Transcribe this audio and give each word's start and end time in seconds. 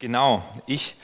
Genau, 0.00 0.44
ich 0.66 0.94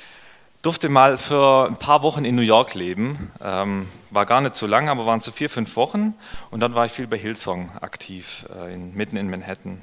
durfte 0.62 0.88
mal 0.88 1.19
für 1.19 1.67
ein 1.67 1.77
paar 1.77 2.04
Wochen 2.04 2.25
in 2.25 2.37
New 2.37 2.43
York 2.43 2.75
leben. 2.75 3.32
Ähm, 3.42 3.88
war 4.10 4.24
gar 4.24 4.40
nicht 4.40 4.54
so 4.54 4.68
lang, 4.68 4.88
aber 4.88 5.04
waren 5.04 5.18
so 5.18 5.32
vier, 5.32 5.50
fünf 5.50 5.74
Wochen. 5.74 6.14
Und 6.52 6.60
dann 6.60 6.76
war 6.76 6.86
ich 6.86 6.92
viel 6.92 7.08
bei 7.08 7.18
Hillsong 7.18 7.72
aktiv, 7.80 8.46
äh, 8.57 8.72
in, 8.72 8.95
mitten 8.95 9.16
in 9.16 9.29
Manhattan. 9.29 9.82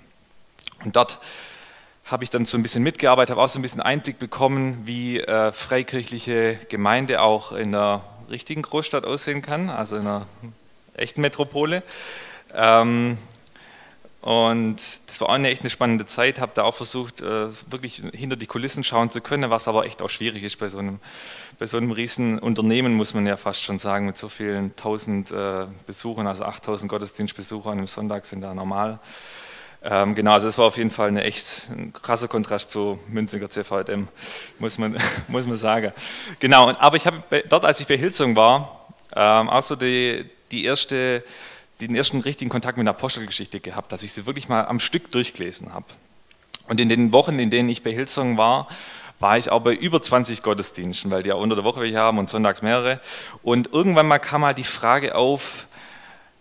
Und 0.85 0.95
dort 0.95 1.19
habe 2.05 2.23
ich 2.23 2.29
dann 2.29 2.45
so 2.45 2.57
ein 2.57 2.63
bisschen 2.63 2.83
mitgearbeitet, 2.83 3.31
habe 3.31 3.41
auch 3.41 3.49
so 3.49 3.59
ein 3.59 3.61
bisschen 3.61 3.81
Einblick 3.81 4.17
bekommen, 4.17 4.83
wie 4.85 5.19
äh, 5.19 5.51
freikirchliche 5.51 6.57
Gemeinde 6.69 7.21
auch 7.21 7.51
in 7.51 7.75
einer 7.75 8.05
richtigen 8.29 8.61
Großstadt 8.61 9.03
aussehen 9.03 9.41
kann, 9.41 9.69
also 9.69 9.97
in 9.97 10.07
einer 10.07 10.25
echten 10.93 11.19
Metropole. 11.19 11.83
Ähm, 12.55 13.17
und 14.21 14.75
das 14.75 15.19
war 15.19 15.29
auch 15.29 15.33
eine 15.33 15.49
echt 15.49 15.61
eine 15.61 15.71
spannende 15.71 16.05
Zeit, 16.05 16.39
habe 16.39 16.51
da 16.53 16.61
auch 16.63 16.75
versucht, 16.75 17.21
äh, 17.21 17.47
wirklich 17.71 18.03
hinter 18.13 18.35
die 18.35 18.45
Kulissen 18.45 18.83
schauen 18.83 19.09
zu 19.09 19.19
können, 19.19 19.49
was 19.49 19.67
aber 19.67 19.85
echt 19.85 20.03
auch 20.03 20.11
schwierig 20.11 20.43
ist 20.43 20.59
bei 20.59 20.69
so 20.69 20.77
einem, 20.77 20.99
bei 21.57 21.65
so 21.65 21.77
einem 21.77 21.89
riesen 21.89 22.37
Unternehmen, 22.37 22.93
muss 22.93 23.15
man 23.15 23.25
ja 23.25 23.35
fast 23.35 23.63
schon 23.63 23.79
sagen, 23.79 24.05
mit 24.05 24.17
so 24.17 24.29
vielen 24.29 24.75
tausend 24.75 25.31
äh, 25.31 25.65
Besuchern, 25.87 26.27
also 26.27 26.43
8000 26.43 26.89
Gottesdienstbesucher 26.89 27.71
an 27.71 27.79
einem 27.79 27.87
Sonntag 27.87 28.27
sind 28.27 28.41
da 28.41 28.53
normal. 28.53 28.99
Ähm, 29.83 30.13
genau, 30.13 30.33
also 30.33 30.45
das 30.45 30.59
war 30.59 30.65
auf 30.65 30.77
jeden 30.77 30.91
Fall 30.91 31.07
eine 31.07 31.23
echt 31.23 31.67
ein 31.71 31.91
krasser 31.91 32.27
Kontrast 32.27 32.69
zu 32.69 32.99
Münziger 33.07 33.49
CVM, 33.49 34.07
muss 34.59 34.77
man, 34.77 34.95
muss 35.29 35.47
man 35.47 35.57
sagen. 35.57 35.93
Genau, 36.39 36.69
aber 36.69 36.95
ich 36.95 37.07
habe 37.07 37.23
dort, 37.49 37.65
als 37.65 37.79
ich 37.79 37.87
bei 37.87 37.97
Hilsung 37.97 38.35
war, 38.35 38.87
ähm, 39.15 39.49
auch 39.49 39.63
so 39.63 39.75
die, 39.75 40.29
die 40.51 40.65
erste 40.65 41.23
den 41.87 41.95
ersten 41.95 42.21
richtigen 42.21 42.49
Kontakt 42.49 42.77
mit 42.77 42.85
der 42.85 42.93
Apostelgeschichte 42.93 43.59
gehabt, 43.59 43.91
dass 43.91 44.03
ich 44.03 44.13
sie 44.13 44.25
wirklich 44.25 44.49
mal 44.49 44.65
am 44.65 44.79
Stück 44.79 45.11
durchgelesen 45.11 45.73
habe. 45.73 45.85
Und 46.67 46.79
in 46.79 46.89
den 46.89 47.11
Wochen, 47.13 47.39
in 47.39 47.49
denen 47.49 47.69
ich 47.69 47.83
bei 47.83 47.91
Hillsong 47.91 48.37
war, 48.37 48.67
war 49.19 49.37
ich 49.37 49.51
auch 49.51 49.61
bei 49.61 49.73
über 49.73 50.01
20 50.01 50.41
Gottesdiensten, 50.41 51.11
weil 51.11 51.23
die 51.23 51.29
ja 51.29 51.35
unter 51.35 51.55
der 51.55 51.63
Woche 51.63 51.81
welche 51.81 51.97
haben 51.97 52.17
und 52.17 52.27
sonntags 52.27 52.61
mehrere. 52.61 52.99
Und 53.43 53.73
irgendwann 53.73 54.07
mal 54.07 54.19
kam 54.19 54.41
mal 54.41 54.53
die 54.53 54.63
Frage 54.63 55.15
auf, 55.15 55.67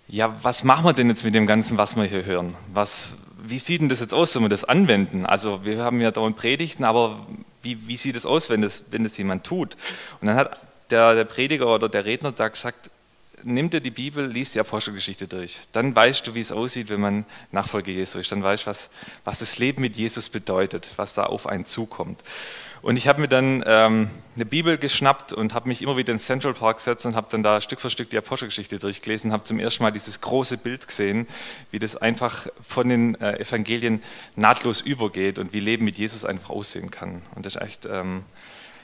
ja, 0.09 0.35
was 0.43 0.65
machen 0.65 0.85
wir 0.85 0.93
denn 0.93 1.09
jetzt 1.09 1.25
mit 1.25 1.35
dem 1.35 1.47
Ganzen, 1.47 1.79
was 1.79 1.95
wir 1.97 2.05
hier 2.05 2.25
hören? 2.25 2.57
Was, 2.73 3.19
wie 3.43 3.59
sieht 3.59 3.81
denn 3.81 3.89
das 3.89 4.01
jetzt 4.01 4.15
aus, 4.15 4.35
wenn 4.35 4.43
wir 4.43 4.49
das 4.49 4.65
anwenden? 4.65 5.27
Also 5.27 5.65
wir 5.65 5.83
haben 5.83 6.01
ja 6.01 6.11
dauernd 6.11 6.37
Predigten, 6.37 6.85
aber 6.85 7.27
wie, 7.63 7.87
wie 7.87 7.97
sieht 7.97 8.17
es 8.17 8.27
aus, 8.27 8.51
wenn 8.51 8.63
das, 8.63 8.87
wenn 8.91 9.05
das 9.05 9.17
jemand 9.19 9.45
tut? 9.45 9.77
Und 10.21 10.29
dann 10.29 10.37
hat 10.37 10.59
der, 10.91 11.15
der 11.15 11.25
Prediger 11.25 11.73
oder 11.73 11.89
der 11.89 12.05
Redner 12.05 12.33
da 12.33 12.49
gesagt, 12.49 12.91
nimm 13.45 13.71
dir 13.71 13.81
die 13.81 13.91
Bibel, 13.91 14.27
lies 14.27 14.53
die 14.53 14.61
Apostelgeschichte 14.61 15.27
durch. 15.29 15.61
Dann 15.73 15.95
weißt 15.95 16.27
du, 16.27 16.35
wie 16.35 16.41
es 16.41 16.53
aussieht, 16.53 16.89
wenn 16.89 17.01
man 17.01 17.25
Nachfolger 17.53 17.91
Jesu 17.91 18.19
ist. 18.19 18.33
Dann 18.33 18.43
weißt 18.43 18.65
du, 18.65 18.71
was, 18.71 18.91
was 19.25 19.41
das 19.41 19.59
Leben 19.59 19.83
mit 19.83 19.97
Jesus 19.97 20.29
bedeutet, 20.29 20.91
was 20.97 21.15
da 21.15 21.25
auf 21.25 21.47
einen 21.47 21.65
zukommt. 21.65 22.23
Und 22.83 22.97
ich 22.97 23.09
habe 23.09 23.21
mir 23.21 23.29
dann 23.29 23.63
ähm, 23.67 24.09
eine 24.35 24.47
Bibel 24.47 24.79
geschnappt 24.79 25.35
und 25.35 25.53
habe 25.53 25.69
mich 25.69 25.83
immer 25.83 25.99
wieder 25.99 26.13
in 26.13 26.19
Central 26.19 26.55
Park 26.55 26.79
gesetzt 26.79 27.05
und 27.05 27.15
habe 27.15 27.27
dann 27.31 27.43
da 27.43 27.61
Stück 27.61 27.81
für 27.81 27.91
Stück 27.91 28.09
die 28.09 28.17
Apostelgeschichte 28.17 28.79
durchgelesen, 28.79 29.33
habe 29.33 29.43
zum 29.43 29.59
ersten 29.59 29.83
Mal 29.83 29.91
dieses 29.91 30.21
große 30.23 30.57
Bild 30.57 30.87
gesehen, 30.87 31.27
wie 31.71 31.79
das 31.79 31.97
einfach 31.97 32.47
von 32.67 32.89
den 32.89 33.21
äh, 33.21 33.39
Evangelien 33.41 34.03
nahtlos 34.35 34.81
übergeht 34.81 35.39
und 35.39 35.53
wie 35.53 35.61
Leben 35.61 35.85
mit 35.85 35.99
Jesus 35.99 36.25
einfach 36.25 36.51
aussehen 36.51 36.91
kann. 36.91 37.23
Und 37.35 37.45
das 37.45 37.57
ist 37.57 37.63
echt... 37.63 37.87
Ähm, 37.87 38.25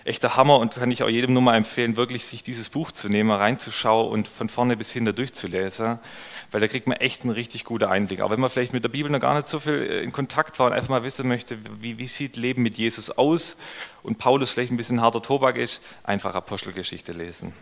echter 0.06 0.36
Hammer 0.36 0.58
und 0.58 0.74
kann 0.74 0.90
ich 0.90 1.02
auch 1.02 1.08
jedem 1.08 1.32
nur 1.32 1.42
mal 1.42 1.56
empfehlen, 1.56 1.96
wirklich 1.96 2.24
sich 2.26 2.42
dieses 2.42 2.68
Buch 2.68 2.92
zu 2.92 3.08
nehmen, 3.08 3.30
reinzuschauen 3.30 4.10
und 4.10 4.28
von 4.28 4.48
vorne 4.48 4.76
bis 4.76 4.90
hinten 4.90 5.14
durchzulesen, 5.14 5.98
weil 6.50 6.60
da 6.60 6.68
kriegt 6.68 6.86
man 6.86 6.96
echt 6.98 7.22
einen 7.22 7.32
richtig 7.32 7.64
guten 7.64 7.84
Einblick. 7.84 8.20
Auch 8.20 8.30
wenn 8.30 8.40
man 8.40 8.50
vielleicht 8.50 8.72
mit 8.72 8.84
der 8.84 8.88
Bibel 8.88 9.10
noch 9.10 9.20
gar 9.20 9.34
nicht 9.34 9.46
so 9.48 9.60
viel 9.60 9.74
äh, 9.74 10.02
in 10.02 10.12
Kontakt 10.12 10.58
war 10.58 10.66
und 10.66 10.72
einfach 10.72 10.88
mal 10.88 11.02
wissen 11.02 11.28
möchte, 11.28 11.58
wie, 11.80 11.98
wie 11.98 12.08
sieht 12.08 12.36
Leben 12.36 12.62
mit 12.62 12.78
Jesus 12.78 13.10
aus 13.10 13.58
und 14.02 14.18
Paulus 14.18 14.52
vielleicht 14.52 14.72
ein 14.72 14.76
bisschen 14.76 15.00
harter 15.00 15.22
Tobak 15.22 15.56
ist, 15.56 15.82
einfach 16.04 16.34
Apostelgeschichte 16.34 17.12
lesen. 17.12 17.52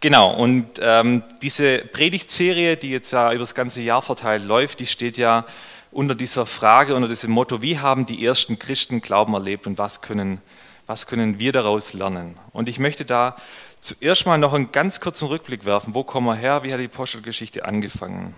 Genau, 0.00 0.34
und 0.34 0.66
ähm, 0.82 1.22
diese 1.40 1.78
Predigtserie, 1.78 2.76
die 2.76 2.90
jetzt 2.90 3.12
ja 3.12 3.30
über 3.30 3.38
das 3.38 3.54
ganze 3.54 3.80
Jahr 3.80 4.02
verteilt 4.02 4.44
läuft, 4.44 4.80
die 4.80 4.86
steht 4.86 5.16
ja 5.16 5.46
unter 5.94 6.14
dieser 6.14 6.44
Frage, 6.44 6.94
unter 6.94 7.08
diesem 7.08 7.30
Motto, 7.30 7.62
wie 7.62 7.78
haben 7.78 8.04
die 8.04 8.26
ersten 8.26 8.58
Christen 8.58 9.00
Glauben 9.00 9.32
erlebt 9.32 9.66
und 9.66 9.78
was 9.78 10.02
können 10.02 10.42
was 10.86 11.06
können 11.06 11.38
wir 11.38 11.52
daraus 11.52 11.92
lernen? 11.92 12.36
Und 12.52 12.68
ich 12.68 12.78
möchte 12.78 13.04
da 13.04 13.36
zuerst 13.80 14.26
mal 14.26 14.38
noch 14.38 14.52
einen 14.52 14.72
ganz 14.72 15.00
kurzen 15.00 15.28
Rückblick 15.28 15.64
werfen. 15.64 15.94
Wo 15.94 16.04
kommen 16.04 16.26
wir 16.26 16.34
her? 16.34 16.62
Wie 16.62 16.72
hat 16.72 16.80
die 16.80 16.86
Apostelgeschichte 16.86 17.64
angefangen? 17.64 18.34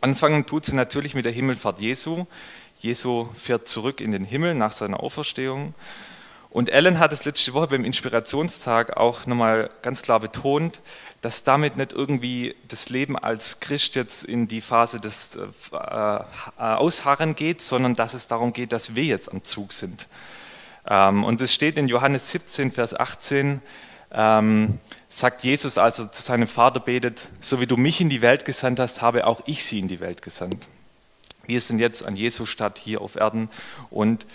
Anfangen 0.00 0.46
tut 0.46 0.64
sie 0.66 0.76
natürlich 0.76 1.14
mit 1.14 1.24
der 1.24 1.32
Himmelfahrt 1.32 1.80
Jesu. 1.80 2.26
Jesu 2.80 3.28
fährt 3.34 3.66
zurück 3.66 4.00
in 4.00 4.12
den 4.12 4.24
Himmel 4.24 4.54
nach 4.54 4.72
seiner 4.72 5.02
Auferstehung. 5.02 5.74
Und 6.50 6.68
Ellen 6.68 7.00
hat 7.00 7.12
es 7.12 7.24
letzte 7.24 7.52
Woche 7.54 7.68
beim 7.68 7.84
Inspirationstag 7.84 8.96
auch 8.96 9.26
nochmal 9.26 9.70
ganz 9.82 10.02
klar 10.02 10.20
betont, 10.20 10.80
dass 11.20 11.42
damit 11.42 11.76
nicht 11.76 11.92
irgendwie 11.92 12.54
das 12.68 12.90
Leben 12.90 13.18
als 13.18 13.58
Christ 13.58 13.96
jetzt 13.96 14.24
in 14.24 14.46
die 14.46 14.60
Phase 14.60 15.00
des 15.00 15.36
äh, 15.36 15.76
äh 15.78 16.22
Ausharren 16.58 17.34
geht, 17.34 17.60
sondern 17.60 17.94
dass 17.94 18.14
es 18.14 18.28
darum 18.28 18.52
geht, 18.52 18.70
dass 18.70 18.94
wir 18.94 19.04
jetzt 19.04 19.32
am 19.32 19.42
Zug 19.42 19.72
sind. 19.72 20.06
Ähm, 20.86 21.24
und 21.24 21.40
es 21.40 21.52
steht 21.52 21.78
in 21.78 21.88
Johannes 21.88 22.30
17, 22.30 22.72
Vers 22.72 22.98
18, 22.98 23.62
ähm, 24.12 24.78
sagt 25.08 25.42
Jesus, 25.42 25.78
als 25.78 25.98
er 25.98 26.12
zu 26.12 26.22
seinem 26.22 26.46
Vater 26.46 26.80
betet, 26.80 27.30
so 27.40 27.60
wie 27.60 27.66
du 27.66 27.76
mich 27.76 28.00
in 28.00 28.08
die 28.08 28.22
Welt 28.22 28.44
gesandt 28.44 28.78
hast, 28.78 29.02
habe 29.02 29.26
auch 29.26 29.42
ich 29.46 29.64
sie 29.64 29.78
in 29.78 29.88
die 29.88 30.00
Welt 30.00 30.22
gesandt. 30.22 30.68
Wir 31.46 31.60
sind 31.60 31.78
jetzt 31.78 32.06
an 32.06 32.16
Jesu 32.16 32.46
Stadt 32.46 32.78
hier 32.78 33.00
auf 33.00 33.16
Erden 33.16 33.50
und 33.90 34.26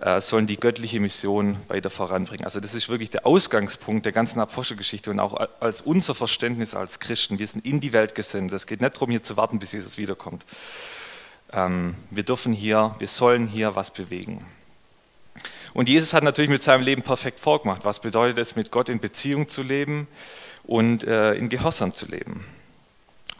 äh, 0.00 0.20
sollen 0.20 0.46
die 0.46 0.58
göttliche 0.58 1.00
Mission 1.00 1.56
weiter 1.68 1.90
voranbringen. 1.90 2.44
Also 2.44 2.60
das 2.60 2.74
ist 2.74 2.88
wirklich 2.88 3.10
der 3.10 3.26
Ausgangspunkt 3.26 4.06
der 4.06 4.12
ganzen 4.12 4.40
Apostelgeschichte 4.40 5.10
und 5.10 5.20
auch 5.20 5.34
als 5.60 5.80
unser 5.80 6.14
Verständnis 6.14 6.74
als 6.74 7.00
Christen. 7.00 7.38
Wir 7.38 7.46
sind 7.46 7.66
in 7.66 7.80
die 7.80 7.92
Welt 7.92 8.14
gesendet. 8.14 8.54
Es 8.54 8.66
geht 8.66 8.80
nicht 8.80 8.94
darum, 8.94 9.10
hier 9.10 9.22
zu 9.22 9.36
warten, 9.36 9.58
bis 9.58 9.72
Jesus 9.72 9.98
wiederkommt. 9.98 10.44
Ähm, 11.52 11.94
wir 12.10 12.22
dürfen 12.22 12.52
hier, 12.52 12.94
wir 12.98 13.08
sollen 13.08 13.46
hier 13.46 13.74
was 13.74 13.90
bewegen. 13.90 14.44
Und 15.74 15.88
Jesus 15.88 16.14
hat 16.14 16.24
natürlich 16.24 16.50
mit 16.50 16.62
seinem 16.62 16.82
Leben 16.82 17.02
perfekt 17.02 17.40
vorgemacht. 17.40 17.84
Was 17.84 18.00
bedeutet 18.00 18.38
es, 18.38 18.56
mit 18.56 18.70
Gott 18.70 18.88
in 18.88 19.00
Beziehung 19.00 19.48
zu 19.48 19.62
leben 19.62 20.08
und 20.64 21.04
äh, 21.04 21.34
in 21.34 21.48
Gehorsam 21.48 21.92
zu 21.92 22.06
leben? 22.06 22.44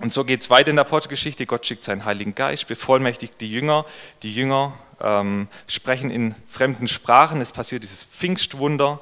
Und 0.00 0.12
so 0.12 0.24
geht 0.24 0.40
es 0.40 0.50
weiter 0.50 0.70
in 0.70 0.76
der 0.76 0.84
Apostelgeschichte. 0.84 1.46
Gott 1.46 1.66
schickt 1.66 1.82
seinen 1.82 2.04
Heiligen 2.04 2.34
Geist, 2.34 2.68
bevollmächtigt 2.68 3.40
die 3.40 3.50
Jünger. 3.50 3.84
Die 4.22 4.32
Jünger 4.32 4.74
ähm, 5.00 5.48
sprechen 5.66 6.10
in 6.10 6.34
fremden 6.46 6.86
Sprachen. 6.86 7.40
Es 7.40 7.52
passiert 7.52 7.82
dieses 7.82 8.04
Pfingstwunder. 8.04 9.00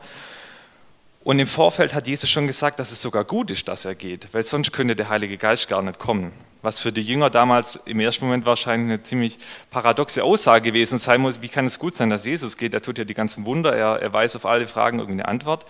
Und 1.22 1.38
im 1.38 1.46
Vorfeld 1.46 1.92
hat 1.92 2.06
Jesus 2.06 2.30
schon 2.30 2.46
gesagt, 2.46 2.78
dass 2.78 2.92
es 2.92 3.02
sogar 3.02 3.24
gut 3.24 3.50
ist, 3.50 3.66
dass 3.68 3.84
er 3.84 3.96
geht, 3.96 4.28
weil 4.32 4.44
sonst 4.44 4.72
könnte 4.72 4.94
der 4.94 5.08
Heilige 5.08 5.36
Geist 5.36 5.68
gar 5.68 5.82
nicht 5.82 5.98
kommen. 5.98 6.32
Was 6.66 6.80
für 6.80 6.90
die 6.90 7.02
Jünger 7.02 7.30
damals 7.30 7.76
im 7.84 8.00
ersten 8.00 8.24
Moment 8.24 8.44
wahrscheinlich 8.44 8.92
eine 8.92 9.00
ziemlich 9.00 9.38
paradoxe 9.70 10.24
Aussage 10.24 10.72
gewesen 10.72 10.98
sein 10.98 11.20
muss. 11.20 11.40
Wie 11.40 11.48
kann 11.48 11.64
es 11.64 11.78
gut 11.78 11.96
sein, 11.96 12.10
dass 12.10 12.26
Jesus 12.26 12.56
geht? 12.56 12.74
Er 12.74 12.82
tut 12.82 12.98
ja 12.98 13.04
die 13.04 13.14
ganzen 13.14 13.44
Wunder, 13.44 13.76
er, 13.76 14.02
er 14.02 14.12
weiß 14.12 14.34
auf 14.34 14.46
alle 14.46 14.66
Fragen 14.66 14.98
irgendwie 14.98 15.20
eine 15.20 15.28
Antwort. 15.28 15.64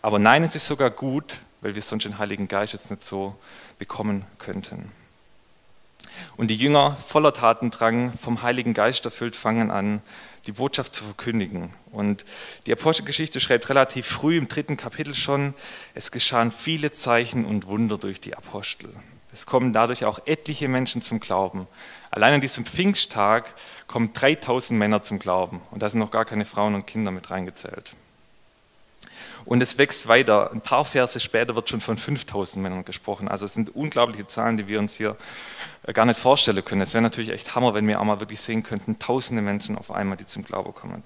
Aber 0.00 0.18
nein, 0.18 0.42
es 0.42 0.54
ist 0.54 0.66
sogar 0.66 0.88
gut, 0.88 1.40
weil 1.60 1.74
wir 1.74 1.82
sonst 1.82 2.04
den 2.04 2.16
Heiligen 2.16 2.48
Geist 2.48 2.72
jetzt 2.72 2.90
nicht 2.90 3.02
so 3.02 3.36
bekommen 3.78 4.24
könnten. 4.38 4.90
Und 6.38 6.48
die 6.48 6.56
Jünger 6.56 6.96
voller 6.96 7.34
Tatendrang, 7.34 8.14
vom 8.16 8.40
Heiligen 8.40 8.72
Geist 8.72 9.04
erfüllt, 9.04 9.36
fangen 9.36 9.70
an, 9.70 10.00
die 10.46 10.52
Botschaft 10.52 10.94
zu 10.94 11.04
verkündigen. 11.04 11.68
Und 11.92 12.24
die 12.64 12.72
Apostelgeschichte 12.72 13.40
schreibt 13.40 13.68
relativ 13.68 14.06
früh 14.06 14.38
im 14.38 14.48
dritten 14.48 14.78
Kapitel 14.78 15.12
schon, 15.12 15.52
es 15.94 16.10
geschahen 16.10 16.52
viele 16.52 16.90
Zeichen 16.90 17.44
und 17.44 17.66
Wunder 17.66 17.98
durch 17.98 18.18
die 18.18 18.34
Apostel. 18.34 18.88
Es 19.32 19.46
kommen 19.46 19.72
dadurch 19.72 20.04
auch 20.04 20.20
etliche 20.26 20.68
Menschen 20.68 21.02
zum 21.02 21.20
Glauben. 21.20 21.66
Allein 22.10 22.34
an 22.34 22.40
diesem 22.40 22.64
Pfingsttag 22.64 23.54
kommen 23.86 24.12
3000 24.12 24.78
Männer 24.78 25.02
zum 25.02 25.18
Glauben. 25.18 25.60
Und 25.70 25.82
da 25.82 25.88
sind 25.88 26.00
noch 26.00 26.10
gar 26.10 26.24
keine 26.24 26.44
Frauen 26.44 26.74
und 26.74 26.86
Kinder 26.86 27.10
mit 27.10 27.30
reingezählt. 27.30 27.92
Und 29.44 29.62
es 29.62 29.78
wächst 29.78 30.08
weiter. 30.08 30.50
Ein 30.52 30.60
paar 30.60 30.84
Verse 30.84 31.18
später 31.20 31.54
wird 31.54 31.68
schon 31.68 31.80
von 31.80 31.96
5000 31.96 32.62
Männern 32.62 32.84
gesprochen. 32.84 33.28
Also 33.28 33.46
es 33.46 33.54
sind 33.54 33.74
unglaubliche 33.74 34.26
Zahlen, 34.26 34.56
die 34.56 34.68
wir 34.68 34.78
uns 34.78 34.94
hier 34.94 35.16
äh, 35.84 35.92
gar 35.92 36.04
nicht 36.04 36.20
vorstellen 36.20 36.64
können. 36.64 36.82
Es 36.82 36.94
wäre 36.94 37.02
natürlich 37.02 37.32
echt 37.32 37.54
Hammer, 37.54 37.74
wenn 37.74 37.86
wir 37.86 38.00
auch 38.00 38.04
mal 38.04 38.20
wirklich 38.20 38.40
sehen 38.40 38.62
könnten, 38.62 38.98
tausende 38.98 39.42
Menschen 39.42 39.78
auf 39.78 39.90
einmal, 39.90 40.16
die 40.16 40.24
zum 40.24 40.44
Glauben 40.44 40.74
kommen. 40.74 41.02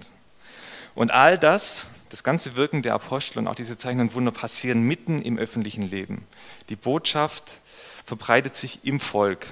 Und 0.94 1.10
all 1.10 1.38
das, 1.38 1.90
das 2.08 2.24
ganze 2.24 2.56
Wirken 2.56 2.82
der 2.82 2.94
Apostel 2.94 3.38
und 3.38 3.46
auch 3.46 3.54
diese 3.54 3.76
Zeichen 3.76 4.00
und 4.00 4.14
Wunder 4.14 4.32
passieren 4.32 4.82
mitten 4.82 5.22
im 5.22 5.38
öffentlichen 5.38 5.82
Leben. 5.82 6.26
Die 6.68 6.76
Botschaft 6.76 7.60
verbreitet 8.04 8.54
sich 8.56 8.84
im 8.84 9.00
Volk. 9.00 9.46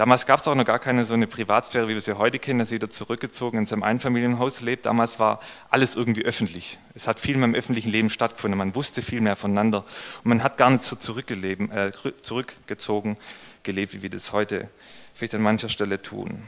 Damals 0.00 0.24
gab 0.24 0.40
es 0.40 0.48
auch 0.48 0.54
noch 0.54 0.64
gar 0.64 0.78
keine 0.78 1.04
so 1.04 1.12
eine 1.12 1.26
Privatsphäre, 1.26 1.86
wie 1.86 1.92
wir 1.92 2.00
sie 2.00 2.16
heute 2.16 2.38
kennen, 2.38 2.58
dass 2.58 2.70
jeder 2.70 2.88
zurückgezogen 2.88 3.58
in 3.58 3.66
seinem 3.66 3.82
Einfamilienhaus 3.82 4.62
lebt. 4.62 4.86
Damals 4.86 5.18
war 5.18 5.40
alles 5.68 5.94
irgendwie 5.94 6.24
öffentlich. 6.24 6.78
Es 6.94 7.06
hat 7.06 7.20
viel 7.20 7.36
mehr 7.36 7.44
im 7.44 7.54
öffentlichen 7.54 7.90
Leben 7.90 8.08
stattgefunden. 8.08 8.56
Man 8.56 8.74
wusste 8.74 9.02
viel 9.02 9.20
mehr 9.20 9.36
voneinander. 9.36 9.84
Und 10.24 10.28
man 10.30 10.42
hat 10.42 10.56
gar 10.56 10.70
nicht 10.70 10.82
so 10.82 10.96
äh, 10.96 11.92
zurückgezogen 12.22 13.18
gelebt, 13.62 13.92
wie 13.92 14.00
wir 14.00 14.08
das 14.08 14.32
heute 14.32 14.70
vielleicht 15.12 15.34
an 15.34 15.42
mancher 15.42 15.68
Stelle 15.68 16.00
tun. 16.00 16.44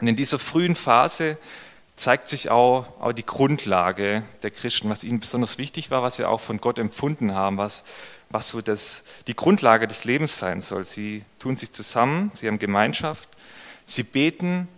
Und 0.00 0.06
in 0.06 0.14
dieser 0.14 0.38
frühen 0.38 0.76
Phase 0.76 1.38
zeigt 1.96 2.28
sich 2.28 2.50
auch, 2.50 3.00
auch 3.00 3.12
die 3.12 3.24
Grundlage 3.24 4.22
der 4.42 4.50
Christen, 4.50 4.90
was 4.90 5.02
ihnen 5.02 5.18
besonders 5.18 5.58
wichtig 5.58 5.90
war, 5.90 6.02
was 6.02 6.16
sie 6.16 6.24
auch 6.24 6.40
von 6.40 6.58
Gott 6.58 6.78
empfunden 6.78 7.34
haben, 7.34 7.56
was, 7.56 7.84
was 8.28 8.50
so 8.50 8.60
das, 8.60 9.04
die 9.26 9.34
Grundlage 9.34 9.88
des 9.88 10.04
Lebens 10.04 10.38
sein 10.38 10.60
soll. 10.60 10.84
Sie 10.84 11.24
tun 11.38 11.56
sich 11.56 11.72
zusammen, 11.72 12.30
sie 12.34 12.48
haben 12.48 12.58
Gemeinschaft, 12.58 13.28
sie 13.86 14.02
beten, 14.02 14.68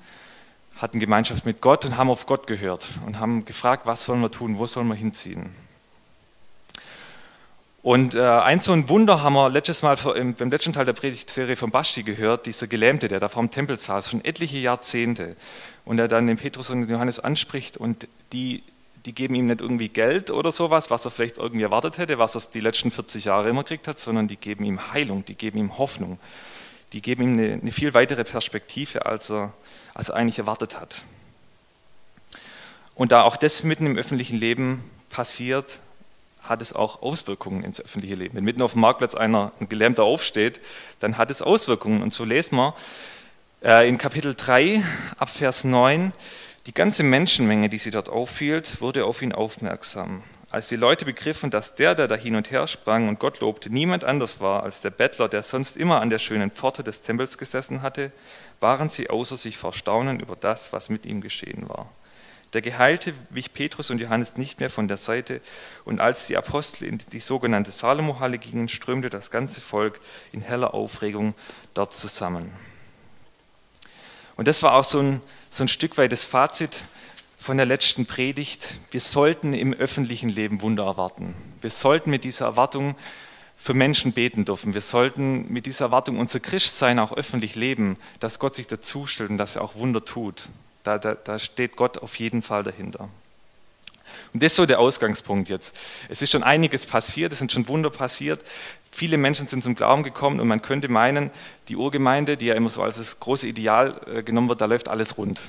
hatten 0.76 1.00
Gemeinschaft 1.00 1.44
mit 1.44 1.60
Gott 1.60 1.84
und 1.84 1.96
haben 1.96 2.08
auf 2.08 2.26
Gott 2.26 2.46
gehört 2.46 2.86
und 3.04 3.18
haben 3.18 3.44
gefragt, 3.44 3.84
was 3.84 4.04
sollen 4.04 4.20
wir 4.20 4.30
tun, 4.30 4.58
wo 4.58 4.66
sollen 4.66 4.86
wir 4.86 4.94
hinziehen. 4.94 5.67
Und 7.88 8.14
äh, 8.14 8.20
ein 8.20 8.60
so 8.60 8.72
ein 8.72 8.90
Wunder 8.90 9.22
haben 9.22 9.32
wir 9.32 9.48
letztes 9.48 9.80
Mal 9.80 9.96
im, 10.14 10.34
beim 10.34 10.50
letzten 10.50 10.74
Teil 10.74 10.84
der 10.84 10.92
Predigtserie 10.92 11.56
von 11.56 11.70
Basti 11.70 12.02
gehört, 12.02 12.44
dieser 12.44 12.66
Gelähmte, 12.66 13.08
der 13.08 13.18
da 13.18 13.30
vor 13.30 13.42
dem 13.42 13.50
Tempel 13.50 13.78
saß, 13.78 14.10
schon 14.10 14.22
etliche 14.26 14.58
Jahrzehnte. 14.58 15.36
Und 15.86 15.98
er 15.98 16.06
dann 16.06 16.26
den 16.26 16.36
Petrus 16.36 16.68
und 16.68 16.82
den 16.82 16.90
Johannes 16.90 17.18
anspricht 17.18 17.78
und 17.78 18.06
die, 18.34 18.62
die 19.06 19.14
geben 19.14 19.34
ihm 19.36 19.46
nicht 19.46 19.62
irgendwie 19.62 19.88
Geld 19.88 20.30
oder 20.30 20.52
sowas, 20.52 20.90
was 20.90 21.06
er 21.06 21.10
vielleicht 21.10 21.38
irgendwie 21.38 21.62
erwartet 21.62 21.96
hätte, 21.96 22.18
was 22.18 22.34
er 22.34 22.42
die 22.52 22.60
letzten 22.60 22.90
40 22.90 23.24
Jahre 23.24 23.48
immer 23.48 23.62
gekriegt 23.62 23.88
hat, 23.88 23.98
sondern 23.98 24.28
die 24.28 24.36
geben 24.36 24.64
ihm 24.64 24.92
Heilung, 24.92 25.24
die 25.24 25.34
geben 25.34 25.56
ihm 25.56 25.78
Hoffnung, 25.78 26.18
die 26.92 27.00
geben 27.00 27.22
ihm 27.22 27.38
eine, 27.38 27.54
eine 27.54 27.72
viel 27.72 27.94
weitere 27.94 28.24
Perspektive, 28.24 29.06
als 29.06 29.30
er, 29.30 29.54
als 29.94 30.10
er 30.10 30.16
eigentlich 30.16 30.38
erwartet 30.38 30.78
hat. 30.78 31.04
Und 32.94 33.12
da 33.12 33.22
auch 33.22 33.38
das 33.38 33.62
mitten 33.62 33.86
im 33.86 33.96
öffentlichen 33.96 34.36
Leben 34.36 34.84
passiert, 35.08 35.80
hat 36.48 36.62
es 36.62 36.72
auch 36.72 37.02
Auswirkungen 37.02 37.64
ins 37.64 37.80
öffentliche 37.80 38.14
Leben. 38.14 38.36
Wenn 38.36 38.44
mitten 38.44 38.62
auf 38.62 38.72
dem 38.72 38.80
Marktplatz 38.80 39.14
einer, 39.14 39.52
ein 39.60 39.68
Gelähmter 39.68 40.04
aufsteht, 40.04 40.60
dann 41.00 41.18
hat 41.18 41.30
es 41.30 41.42
Auswirkungen. 41.42 42.02
Und 42.02 42.12
so 42.12 42.24
lesen 42.24 42.56
wir 42.56 42.74
äh, 43.62 43.88
in 43.88 43.98
Kapitel 43.98 44.34
3 44.34 44.82
ab 45.18 45.30
Vers 45.30 45.64
9, 45.64 46.12
die 46.66 46.74
ganze 46.74 47.02
Menschenmenge, 47.02 47.68
die 47.68 47.78
sie 47.78 47.90
dort 47.90 48.08
aufhielt, 48.08 48.80
wurde 48.80 49.04
auf 49.04 49.22
ihn 49.22 49.32
aufmerksam. 49.32 50.22
Als 50.50 50.68
die 50.68 50.76
Leute 50.76 51.04
begriffen, 51.04 51.50
dass 51.50 51.74
der, 51.74 51.94
der 51.94 52.08
da 52.08 52.14
hin 52.14 52.34
und 52.34 52.50
her 52.50 52.66
sprang 52.66 53.08
und 53.08 53.18
Gott 53.18 53.40
lobte, 53.40 53.68
niemand 53.68 54.04
anders 54.04 54.40
war 54.40 54.62
als 54.62 54.80
der 54.80 54.90
Bettler, 54.90 55.28
der 55.28 55.42
sonst 55.42 55.76
immer 55.76 56.00
an 56.00 56.08
der 56.08 56.18
schönen 56.18 56.50
Pforte 56.50 56.82
des 56.82 57.02
Tempels 57.02 57.36
gesessen 57.36 57.82
hatte, 57.82 58.12
waren 58.58 58.88
sie 58.88 59.10
außer 59.10 59.36
sich 59.36 59.58
vor 59.58 59.74
Staunen 59.74 60.20
über 60.20 60.36
das, 60.36 60.72
was 60.72 60.88
mit 60.88 61.04
ihm 61.04 61.20
geschehen 61.20 61.68
war. 61.68 61.90
Der 62.54 62.62
Geheilte 62.62 63.12
wich 63.30 63.52
Petrus 63.52 63.90
und 63.90 64.00
Johannes 64.00 64.38
nicht 64.38 64.60
mehr 64.60 64.70
von 64.70 64.88
der 64.88 64.96
Seite, 64.96 65.40
und 65.84 66.00
als 66.00 66.26
die 66.26 66.36
Apostel 66.36 66.84
in 66.86 66.98
die 67.12 67.20
sogenannte 67.20 67.70
Salomo-Halle 67.70 68.38
gingen, 68.38 68.68
strömte 68.68 69.10
das 69.10 69.30
ganze 69.30 69.60
Volk 69.60 70.00
in 70.32 70.40
heller 70.40 70.72
Aufregung 70.72 71.34
dort 71.74 71.92
zusammen. 71.92 72.50
Und 74.36 74.48
das 74.48 74.62
war 74.62 74.74
auch 74.74 74.84
so 74.84 75.00
ein, 75.00 75.20
so 75.50 75.64
ein 75.64 75.68
Stück 75.68 75.98
weit 75.98 76.12
das 76.12 76.24
Fazit 76.24 76.84
von 77.38 77.56
der 77.56 77.66
letzten 77.66 78.06
Predigt. 78.06 78.76
Wir 78.92 79.00
sollten 79.00 79.52
im 79.52 79.74
öffentlichen 79.74 80.28
Leben 80.28 80.62
Wunder 80.62 80.84
erwarten. 80.84 81.34
Wir 81.60 81.70
sollten 81.70 82.10
mit 82.10 82.24
dieser 82.24 82.46
Erwartung 82.46 82.96
für 83.56 83.74
Menschen 83.74 84.12
beten 84.12 84.44
dürfen. 84.44 84.72
Wir 84.72 84.80
sollten 84.80 85.52
mit 85.52 85.66
dieser 85.66 85.86
Erwartung 85.86 86.18
unser 86.18 86.40
Christsein 86.40 86.98
auch 87.00 87.12
öffentlich 87.12 87.56
leben, 87.56 87.96
dass 88.20 88.38
Gott 88.38 88.54
sich 88.54 88.68
dazustellt 88.68 89.30
und 89.30 89.38
dass 89.38 89.56
er 89.56 89.62
auch 89.62 89.74
Wunder 89.74 90.04
tut. 90.04 90.48
Da, 90.82 90.98
da, 90.98 91.14
da 91.14 91.38
steht 91.38 91.76
Gott 91.76 91.98
auf 91.98 92.18
jeden 92.18 92.42
Fall 92.42 92.62
dahinter. 92.62 93.08
Und 94.32 94.42
das 94.42 94.52
ist 94.52 94.56
so 94.56 94.66
der 94.66 94.78
Ausgangspunkt 94.78 95.48
jetzt. 95.48 95.76
Es 96.08 96.22
ist 96.22 96.30
schon 96.30 96.42
einiges 96.42 96.86
passiert, 96.86 97.32
es 97.32 97.38
sind 97.38 97.52
schon 97.52 97.68
Wunder 97.68 97.90
passiert. 97.90 98.42
Viele 98.90 99.16
Menschen 99.16 99.46
sind 99.46 99.62
zum 99.62 99.74
Glauben 99.74 100.02
gekommen 100.02 100.40
und 100.40 100.48
man 100.48 100.62
könnte 100.62 100.88
meinen, 100.88 101.30
die 101.68 101.76
Urgemeinde, 101.76 102.36
die 102.36 102.46
ja 102.46 102.54
immer 102.54 102.68
so 102.68 102.82
als 102.82 102.96
das 102.96 103.20
große 103.20 103.46
Ideal 103.46 104.00
äh, 104.06 104.22
genommen 104.22 104.48
wird, 104.48 104.60
da 104.60 104.66
läuft 104.66 104.88
alles 104.88 105.18
rund. 105.18 105.40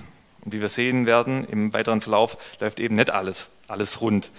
Und 0.42 0.54
wie 0.54 0.62
wir 0.62 0.70
sehen 0.70 1.06
werden 1.06 1.46
im 1.46 1.74
weiteren 1.74 2.02
Verlauf, 2.02 2.38
läuft 2.60 2.80
eben 2.80 2.96
nicht 2.96 3.10
alles, 3.10 3.50
alles 3.68 4.02
rund. 4.02 4.32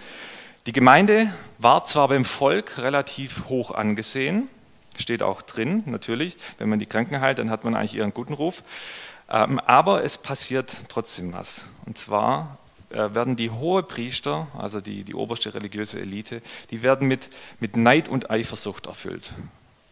Die 0.67 0.73
Gemeinde 0.73 1.33
war 1.59 1.85
zwar 1.85 2.09
beim 2.09 2.25
Volk 2.25 2.79
relativ 2.79 3.47
hoch 3.49 3.71
angesehen, 3.71 4.49
steht 4.97 5.23
auch 5.23 5.43
drin, 5.43 5.83
natürlich. 5.87 6.37
Wenn 6.59 6.69
man 6.69 6.79
die 6.79 6.87
Kranken 6.87 7.21
heilt, 7.21 7.39
dann 7.39 7.51
hat 7.51 7.65
man 7.65 7.75
eigentlich 7.75 7.95
ihren 7.95 8.15
guten 8.15 8.35
Ruf. 8.35 8.63
Ähm, 9.31 9.61
aber 9.61 10.05
es 10.05 10.19
passiert 10.19 10.75
trotzdem 10.89 11.33
was. 11.33 11.69
Und 11.87 11.97
zwar 11.97 12.59
äh, 12.91 13.15
werden 13.15 13.37
die 13.37 13.51
hohe 13.51 13.83
Priester, 13.83 14.49
also 14.59 14.81
die, 14.81 15.05
die 15.05 15.15
oberste 15.15 15.55
religiöse 15.55 16.01
Elite, 16.01 16.43
die 16.71 16.83
werden 16.83 17.07
mit, 17.07 17.31
mit 17.61 17.77
Neid 17.77 18.09
und 18.09 18.31
Eifersucht 18.31 18.87
erfüllt. 18.87 19.33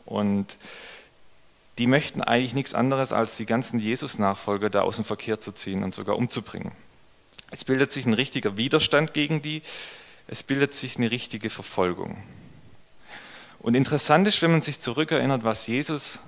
Und 0.04 0.56
die 1.78 1.86
möchten 1.86 2.22
eigentlich 2.22 2.54
nichts 2.54 2.74
anderes, 2.74 3.12
als 3.12 3.36
die 3.36 3.46
ganzen 3.46 3.78
Jesus-Nachfolger 3.78 4.68
da 4.68 4.80
aus 4.82 4.96
dem 4.96 5.04
Verkehr 5.04 5.38
zu 5.38 5.52
ziehen 5.52 5.84
und 5.84 5.94
sogar 5.94 6.16
umzubringen. 6.16 6.72
Es 7.52 7.64
bildet 7.64 7.92
sich 7.92 8.04
ein 8.04 8.14
richtiger 8.14 8.56
Widerstand 8.56 9.14
gegen 9.14 9.40
die, 9.40 9.62
es 10.26 10.42
bildet 10.42 10.74
sich 10.74 10.96
eine 10.96 11.12
richtige 11.12 11.50
Verfolgung. 11.50 12.22
Und 13.60 13.74
interessant 13.74 14.26
ist, 14.26 14.42
wenn 14.42 14.50
man 14.52 14.62
sich 14.62 14.80
zurückerinnert, 14.80 15.44
was 15.44 15.66
Jesus 15.66 16.18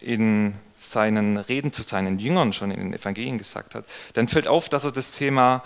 in 0.00 0.54
seinen 0.74 1.36
Reden 1.36 1.72
zu 1.72 1.82
seinen 1.82 2.18
Jüngern 2.18 2.52
schon 2.52 2.70
in 2.70 2.80
den 2.80 2.94
Evangelien 2.94 3.38
gesagt 3.38 3.74
hat, 3.74 3.84
dann 4.14 4.28
fällt 4.28 4.48
auf, 4.48 4.68
dass 4.68 4.84
er 4.84 4.92
das 4.92 5.12
Thema 5.12 5.62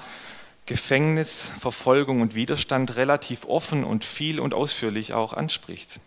Gefängnis, 0.67 1.53
Verfolgung 1.61 2.21
und 2.21 2.35
Widerstand 2.35 2.97
relativ 2.97 3.45
offen 3.47 3.85
und 3.85 4.05
viel 4.05 4.41
und 4.41 4.55
ausführlich 4.55 5.13
auch 5.13 5.33
anspricht. 5.33 6.01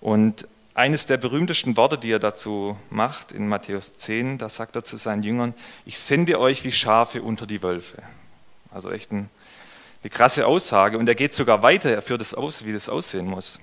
Und 0.00 0.46
eines 0.74 1.06
der 1.06 1.16
berühmtesten 1.16 1.76
Worte, 1.76 1.98
die 1.98 2.10
er 2.10 2.18
dazu 2.18 2.76
macht, 2.90 3.32
in 3.32 3.48
Matthäus 3.48 3.96
10, 3.96 4.38
da 4.38 4.48
sagt 4.48 4.76
er 4.76 4.84
zu 4.84 4.96
seinen 4.96 5.22
Jüngern, 5.22 5.54
ich 5.84 5.98
sende 5.98 6.38
euch 6.38 6.64
wie 6.64 6.72
Schafe 6.72 7.22
unter 7.22 7.46
die 7.46 7.62
Wölfe. 7.62 8.02
Also 8.70 8.90
echt 8.90 9.12
ein, 9.12 9.28
eine 10.02 10.10
krasse 10.10 10.46
Aussage. 10.46 10.98
Und 10.98 11.08
er 11.08 11.14
geht 11.14 11.34
sogar 11.34 11.62
weiter, 11.62 11.90
er 11.90 12.02
führt 12.02 12.22
es 12.22 12.34
aus, 12.34 12.64
wie 12.64 12.72
das 12.72 12.88
aussehen 12.88 13.26
muss. 13.26 13.60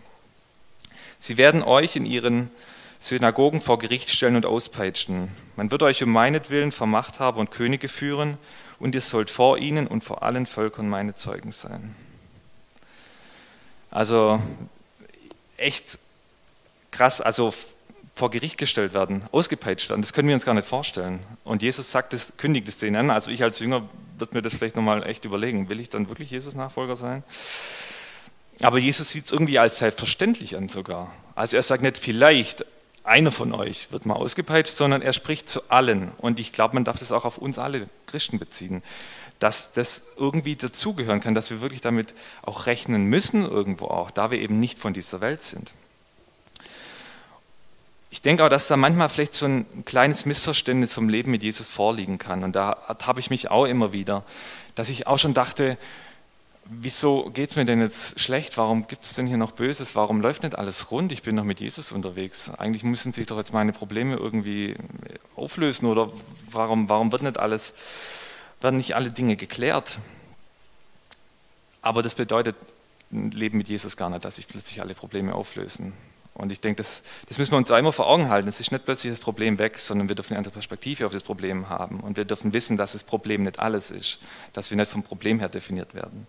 Sie 1.17 1.37
werden 1.37 1.63
euch 1.63 1.95
in 1.95 2.05
ihren 2.05 2.51
Synagogen 2.99 3.61
vor 3.61 3.79
Gericht 3.79 4.09
stellen 4.09 4.35
und 4.35 4.45
auspeitschen. 4.45 5.29
Man 5.55 5.71
wird 5.71 5.83
euch 5.83 6.03
um 6.03 6.11
meinetwillen 6.11 6.71
vermacht 6.71 7.19
haben 7.19 7.39
und 7.39 7.49
Könige 7.49 7.87
führen, 7.87 8.37
und 8.79 8.95
ihr 8.95 9.01
sollt 9.01 9.29
vor 9.29 9.57
ihnen 9.57 9.87
und 9.87 10.03
vor 10.03 10.23
allen 10.23 10.45
Völkern 10.45 10.87
meine 10.89 11.13
Zeugen 11.13 11.51
sein. 11.51 11.95
Also 13.91 14.41
echt 15.57 15.99
krass, 16.91 17.21
also 17.21 17.53
vor 18.15 18.29
Gericht 18.29 18.57
gestellt 18.57 18.93
werden, 18.93 19.23
ausgepeitscht 19.31 19.89
werden, 19.89 20.01
das 20.01 20.13
können 20.13 20.27
wir 20.27 20.35
uns 20.35 20.45
gar 20.45 20.53
nicht 20.53 20.67
vorstellen. 20.67 21.19
Und 21.43 21.61
Jesus 21.61 21.91
sagt 21.91 22.13
es, 22.13 22.33
kündigt 22.37 22.67
es 22.67 22.77
denen 22.77 22.95
an. 22.95 23.11
Also 23.11 23.31
ich 23.31 23.43
als 23.43 23.59
Jünger 23.59 23.87
würde 24.17 24.35
mir 24.35 24.41
das 24.41 24.55
vielleicht 24.55 24.75
nochmal 24.75 25.05
echt 25.07 25.25
überlegen, 25.25 25.69
will 25.69 25.79
ich 25.79 25.89
dann 25.89 26.09
wirklich 26.09 26.31
Jesus 26.31 26.55
Nachfolger 26.55 26.95
sein? 26.95 27.23
Aber 28.61 28.77
Jesus 28.77 29.09
sieht 29.09 29.25
es 29.25 29.31
irgendwie 29.31 29.57
als 29.57 29.77
selbstverständlich 29.77 30.57
an 30.57 30.67
sogar. 30.67 31.13
Also 31.35 31.55
er 31.55 31.63
sagt 31.63 31.81
nicht 31.81 31.97
vielleicht, 31.97 32.65
einer 33.09 33.31
von 33.31 33.53
euch 33.53 33.91
wird 33.91 34.05
mal 34.05 34.13
ausgepeitscht, 34.13 34.75
sondern 34.75 35.01
er 35.01 35.13
spricht 35.13 35.49
zu 35.49 35.69
allen. 35.69 36.11
Und 36.19 36.39
ich 36.39 36.53
glaube, 36.53 36.75
man 36.75 36.83
darf 36.83 36.99
das 36.99 37.11
auch 37.11 37.25
auf 37.25 37.37
uns 37.37 37.57
alle 37.57 37.87
Christen 38.05 38.39
beziehen, 38.39 38.83
dass 39.39 39.73
das 39.73 40.07
irgendwie 40.17 40.55
dazugehören 40.55 41.19
kann, 41.19 41.33
dass 41.33 41.49
wir 41.49 41.61
wirklich 41.61 41.81
damit 41.81 42.13
auch 42.43 42.65
rechnen 42.67 43.05
müssen, 43.05 43.45
irgendwo 43.45 43.85
auch, 43.87 44.11
da 44.11 44.31
wir 44.31 44.39
eben 44.39 44.59
nicht 44.59 44.79
von 44.79 44.93
dieser 44.93 45.21
Welt 45.21 45.41
sind. 45.41 45.71
Ich 48.11 48.21
denke 48.21 48.43
auch, 48.43 48.49
dass 48.49 48.67
da 48.67 48.75
manchmal 48.75 49.09
vielleicht 49.09 49.33
so 49.33 49.45
ein 49.45 49.65
kleines 49.85 50.25
Missverständnis 50.25 50.91
zum 50.91 51.09
Leben 51.09 51.31
mit 51.31 51.43
Jesus 51.43 51.69
vorliegen 51.69 52.17
kann. 52.17 52.43
Und 52.43 52.55
da 52.55 52.77
habe 53.01 53.19
ich 53.19 53.29
mich 53.29 53.51
auch 53.51 53.65
immer 53.65 53.93
wieder, 53.93 54.23
dass 54.75 54.89
ich 54.89 55.07
auch 55.07 55.19
schon 55.19 55.33
dachte, 55.33 55.77
wieso 56.69 57.29
geht 57.31 57.49
es 57.49 57.55
mir 57.55 57.65
denn 57.65 57.81
jetzt 57.81 58.19
schlecht? 58.19 58.57
Warum 58.57 58.87
gibt 58.87 59.03
es 59.03 59.15
denn 59.15 59.27
hier 59.27 59.37
noch 59.37 59.51
Böses? 59.51 59.95
Warum 59.95 60.21
läuft 60.21 60.43
nicht 60.43 60.57
alles 60.57 60.91
rund? 60.91 61.11
Ich 61.11 61.23
bin 61.23 61.35
noch 61.35 61.43
mit 61.43 61.59
Jesus 61.59 61.91
unterwegs. 61.91 62.51
Eigentlich 62.57 62.83
müssen 62.83 63.11
sich 63.11 63.27
doch 63.27 63.37
jetzt 63.37 63.53
meine 63.53 63.73
Probleme 63.73 64.15
irgendwie 64.15 64.75
auflösen 65.35 65.87
oder 65.87 66.11
warum, 66.51 66.87
warum 66.87 67.11
wird 67.11 67.23
nicht 67.23 67.39
alles, 67.39 67.73
werden 68.61 68.77
nicht 68.77 68.95
alle 68.95 69.11
Dinge 69.11 69.35
geklärt? 69.35 69.97
Aber 71.81 72.03
das 72.03 72.15
bedeutet 72.15 72.55
ein 73.11 73.31
Leben 73.31 73.57
mit 73.57 73.67
Jesus 73.67 73.97
gar 73.97 74.09
nicht, 74.09 74.23
dass 74.23 74.35
sich 74.35 74.47
plötzlich 74.47 74.81
alle 74.81 74.93
Probleme 74.93 75.33
auflösen. 75.33 75.93
Und 76.35 76.51
ich 76.51 76.61
denke, 76.61 76.77
das, 76.77 77.03
das 77.27 77.37
müssen 77.37 77.51
wir 77.51 77.57
uns 77.57 77.69
einmal 77.71 77.91
vor 77.91 78.07
Augen 78.07 78.29
halten. 78.29 78.47
Es 78.47 78.59
ist 78.61 78.71
nicht 78.71 78.85
plötzlich 78.85 79.11
das 79.11 79.19
Problem 79.19 79.57
weg, 79.59 79.77
sondern 79.77 80.07
wir 80.07 80.15
dürfen 80.15 80.33
eine 80.33 80.37
andere 80.37 80.53
Perspektive 80.53 81.05
auf 81.05 81.11
das 81.11 81.23
Problem 81.23 81.67
haben. 81.67 81.99
Und 81.99 82.15
wir 82.15 82.23
dürfen 82.23 82.53
wissen, 82.53 82.77
dass 82.77 82.93
das 82.93 83.03
Problem 83.03 83.43
nicht 83.43 83.59
alles 83.59 83.91
ist, 83.91 84.19
dass 84.53 84.69
wir 84.69 84.77
nicht 84.77 84.89
vom 84.89 85.03
Problem 85.03 85.39
her 85.39 85.49
definiert 85.49 85.93
werden. 85.93 86.27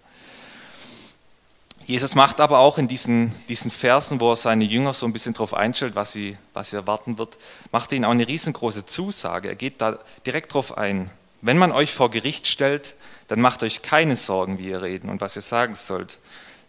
Jesus 1.87 2.15
macht 2.15 2.41
aber 2.41 2.59
auch 2.59 2.79
in 2.79 2.89
diesen, 2.89 3.35
diesen 3.49 3.71
Versen, 3.71 4.21
wo 4.21 4.31
er 4.31 4.37
seine 4.37 4.65
Jünger 4.65 4.93
so 4.93 5.07
ein 5.07 5.13
bisschen 5.13 5.35
darauf 5.35 5.55
einstellt, 5.55 5.97
was 5.97 6.13
sie, 6.13 6.37
was 6.55 6.71
sie 6.71 6.77
erwarten 6.77 7.19
wird, 7.19 7.37
macht 7.73 7.93
ihnen 7.93 8.05
auch 8.05 8.11
eine 8.11 8.29
riesengroße 8.29 8.87
Zusage. 8.87 9.49
Er 9.49 9.57
geht 9.57 9.81
da 9.81 9.99
direkt 10.25 10.53
darauf 10.53 10.79
ein. 10.79 11.11
Wenn 11.41 11.59
man 11.59 11.73
euch 11.73 11.93
vor 11.93 12.11
Gericht 12.11 12.47
stellt, 12.47 12.95
dann 13.29 13.41
macht 13.41 13.63
euch 13.63 13.83
keine 13.83 14.17
Sorgen, 14.17 14.59
wie 14.59 14.69
ihr 14.69 14.83
reden 14.83 15.09
und 15.09 15.21
was 15.21 15.37
ihr 15.37 15.43
sagen 15.43 15.75
sollt. 15.75 16.19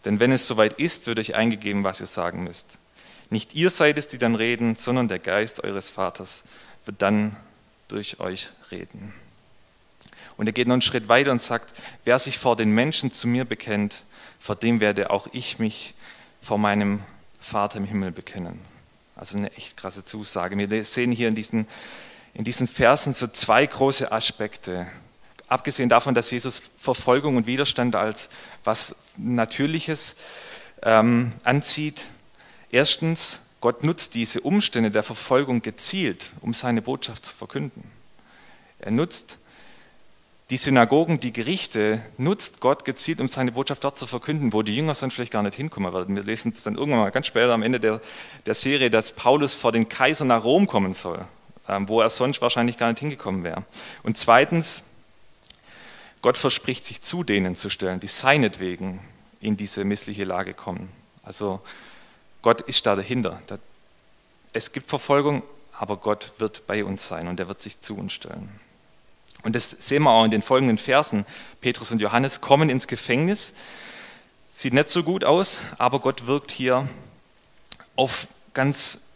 Denn 0.05 0.19
wenn 0.19 0.31
es 0.31 0.47
soweit 0.47 0.73
ist, 0.79 1.07
wird 1.07 1.19
euch 1.19 1.35
eingegeben, 1.35 1.83
was 1.83 1.99
ihr 1.99 2.07
sagen 2.07 2.43
müsst. 2.43 2.77
Nicht 3.29 3.53
ihr 3.53 3.69
seid 3.69 3.97
es, 3.97 4.07
die 4.07 4.17
dann 4.17 4.35
reden, 4.35 4.75
sondern 4.75 5.07
der 5.07 5.19
Geist 5.19 5.63
eures 5.63 5.89
Vaters 5.89 6.43
wird 6.85 7.01
dann 7.01 7.35
durch 7.87 8.19
euch 8.19 8.49
reden. 8.71 9.13
Und 10.37 10.47
er 10.47 10.53
geht 10.53 10.67
noch 10.67 10.73
einen 10.73 10.81
Schritt 10.81 11.07
weiter 11.07 11.31
und 11.31 11.41
sagt, 11.41 11.73
wer 12.03 12.17
sich 12.17 12.39
vor 12.39 12.55
den 12.55 12.71
Menschen 12.71 13.11
zu 13.11 13.27
mir 13.27 13.45
bekennt, 13.45 14.03
vor 14.41 14.55
dem 14.55 14.79
werde 14.79 15.11
auch 15.11 15.27
ich 15.33 15.59
mich 15.59 15.93
vor 16.41 16.57
meinem 16.57 17.01
Vater 17.39 17.77
im 17.77 17.85
Himmel 17.85 18.11
bekennen. 18.11 18.59
Also 19.15 19.37
eine 19.37 19.53
echt 19.53 19.77
krasse 19.77 20.03
Zusage. 20.03 20.57
Wir 20.57 20.83
sehen 20.83 21.11
hier 21.11 21.27
in 21.27 21.35
diesen, 21.35 21.67
in 22.33 22.43
diesen 22.43 22.67
Versen 22.67 23.13
so 23.13 23.27
zwei 23.27 23.63
große 23.63 24.11
Aspekte. 24.11 24.87
Abgesehen 25.47 25.89
davon, 25.89 26.15
dass 26.15 26.31
Jesus 26.31 26.63
Verfolgung 26.79 27.35
und 27.35 27.45
Widerstand 27.45 27.95
als 27.95 28.29
was 28.63 28.95
Natürliches 29.15 30.15
ähm, 30.81 31.33
anzieht. 31.43 32.05
Erstens, 32.71 33.41
Gott 33.59 33.83
nutzt 33.83 34.15
diese 34.15 34.41
Umstände 34.41 34.89
der 34.89 35.03
Verfolgung 35.03 35.61
gezielt, 35.61 36.31
um 36.41 36.55
seine 36.55 36.81
Botschaft 36.81 37.25
zu 37.25 37.35
verkünden. 37.35 37.83
Er 38.79 38.89
nutzt 38.89 39.37
die 40.51 40.57
Synagogen, 40.57 41.21
die 41.21 41.31
Gerichte, 41.31 42.01
nutzt 42.17 42.59
Gott 42.59 42.83
gezielt, 42.83 43.21
um 43.21 43.29
seine 43.29 43.53
Botschaft 43.53 43.85
dort 43.85 43.95
zu 43.95 44.05
verkünden, 44.05 44.51
wo 44.51 44.63
die 44.63 44.75
Jünger 44.75 44.93
sonst 44.93 45.13
vielleicht 45.13 45.31
gar 45.31 45.43
nicht 45.43 45.55
hinkommen 45.55 45.93
werden. 45.93 46.13
Wir 46.13 46.23
lesen 46.23 46.51
es 46.51 46.63
dann 46.63 46.75
irgendwann 46.75 46.99
mal 46.99 47.09
ganz 47.09 47.27
später 47.27 47.53
am 47.53 47.63
Ende 47.63 47.79
der, 47.79 48.01
der 48.45 48.53
Serie, 48.53 48.89
dass 48.89 49.13
Paulus 49.13 49.53
vor 49.53 49.71
den 49.71 49.87
Kaiser 49.87 50.25
nach 50.25 50.43
Rom 50.43 50.67
kommen 50.67 50.93
soll, 50.93 51.23
ähm, 51.69 51.87
wo 51.87 52.01
er 52.01 52.09
sonst 52.09 52.41
wahrscheinlich 52.41 52.77
gar 52.77 52.89
nicht 52.89 52.99
hingekommen 52.99 53.45
wäre. 53.45 53.63
Und 54.03 54.17
zweitens, 54.17 54.83
Gott 56.21 56.37
verspricht 56.37 56.83
sich 56.83 57.01
zu 57.01 57.23
denen 57.23 57.55
zu 57.55 57.69
stellen, 57.69 58.01
die 58.01 58.07
seinetwegen 58.07 58.99
in 59.39 59.55
diese 59.55 59.85
missliche 59.85 60.25
Lage 60.25 60.53
kommen. 60.53 60.89
Also 61.23 61.61
Gott 62.41 62.59
ist 62.59 62.85
da 62.85 62.97
dahinter. 62.97 63.41
Es 64.51 64.73
gibt 64.73 64.89
Verfolgung, 64.89 65.43
aber 65.79 65.95
Gott 65.95 66.33
wird 66.39 66.67
bei 66.67 66.83
uns 66.83 67.07
sein 67.07 67.29
und 67.29 67.39
er 67.39 67.47
wird 67.47 67.61
sich 67.61 67.79
zu 67.79 67.95
uns 67.95 68.11
stellen. 68.11 68.49
Und 69.43 69.55
das 69.55 69.71
sehen 69.71 70.03
wir 70.03 70.11
auch 70.11 70.25
in 70.25 70.31
den 70.31 70.41
folgenden 70.41 70.77
Versen. 70.77 71.25
Petrus 71.61 71.91
und 71.91 71.99
Johannes 71.99 72.41
kommen 72.41 72.69
ins 72.69 72.87
Gefängnis. 72.87 73.53
Sieht 74.53 74.73
nicht 74.73 74.89
so 74.89 75.03
gut 75.03 75.23
aus, 75.23 75.61
aber 75.77 75.99
Gott 75.99 76.27
wirkt 76.27 76.51
hier 76.51 76.87
auf 77.95 78.27
ganz 78.53 79.07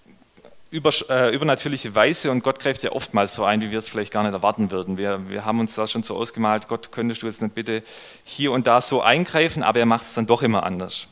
über, 0.72 0.92
äh, 1.10 1.34
übernatürliche 1.34 1.96
Weise 1.96 2.32
und 2.32 2.44
Gott 2.44 2.60
greift 2.60 2.84
ja 2.84 2.92
oftmals 2.92 3.34
so 3.36 3.46
ein, 3.46 3.62
wie 3.62 3.72
wir 3.72 3.80
es 3.80 3.88
vielleicht 3.88 4.12
gar 4.12 4.24
nicht 4.24 4.34
erwarten 4.34 4.72
würden. 4.72 4.98
Wir, 4.98 5.30
wir 5.30 5.46
haben 5.46 5.60
uns 5.60 5.76
da 5.76 5.88
schon 5.88 6.04
so 6.04 6.18
ausgemalt, 6.18 6.68
Gott, 6.68 6.92
könntest 6.92 7.22
du 7.22 7.28
jetzt 7.28 7.42
nicht 7.42 7.56
bitte 7.56 7.84
hier 8.24 8.52
und 8.52 8.68
da 8.68 8.82
so 8.82 9.02
eingreifen, 9.02 9.64
aber 9.64 9.80
er 9.80 9.86
macht 9.86 10.04
es 10.04 10.14
dann 10.16 10.28
doch 10.28 10.42
immer 10.42 10.64
anders. 10.64 11.08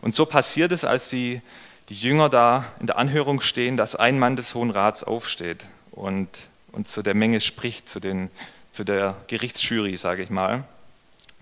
Und 0.00 0.14
so 0.14 0.26
passiert 0.26 0.70
es, 0.70 0.84
als 0.84 1.08
die, 1.08 1.40
die 1.88 1.94
Jünger 1.94 2.28
da 2.28 2.66
in 2.78 2.86
der 2.86 2.98
Anhörung 2.98 3.40
stehen, 3.40 3.76
dass 3.76 3.96
ein 3.96 4.18
Mann 4.18 4.36
des 4.36 4.54
Hohen 4.54 4.70
Rats 4.70 5.02
aufsteht 5.02 5.66
und, 5.90 6.28
und 6.74 6.88
zu 6.88 7.02
der 7.02 7.14
Menge 7.14 7.40
spricht, 7.40 7.88
zu, 7.88 8.00
den, 8.00 8.30
zu 8.70 8.84
der 8.84 9.16
Gerichtsjury, 9.28 9.96
sage 9.96 10.22
ich 10.22 10.30
mal. 10.30 10.64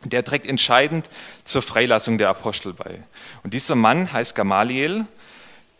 Der 0.04 0.24
trägt 0.24 0.46
entscheidend 0.46 1.08
zur 1.44 1.62
Freilassung 1.62 2.18
der 2.18 2.28
Apostel 2.28 2.72
bei. 2.72 3.02
Und 3.42 3.54
dieser 3.54 3.74
Mann 3.74 4.12
heißt 4.12 4.34
Gamaliel, 4.34 5.06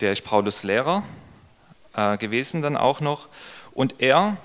der 0.00 0.12
ist 0.12 0.24
Paulus 0.24 0.62
Lehrer 0.62 1.02
äh, 1.94 2.16
gewesen 2.16 2.62
dann 2.62 2.76
auch 2.76 3.00
noch. 3.00 3.28
Und 3.72 3.96
er 4.00 4.36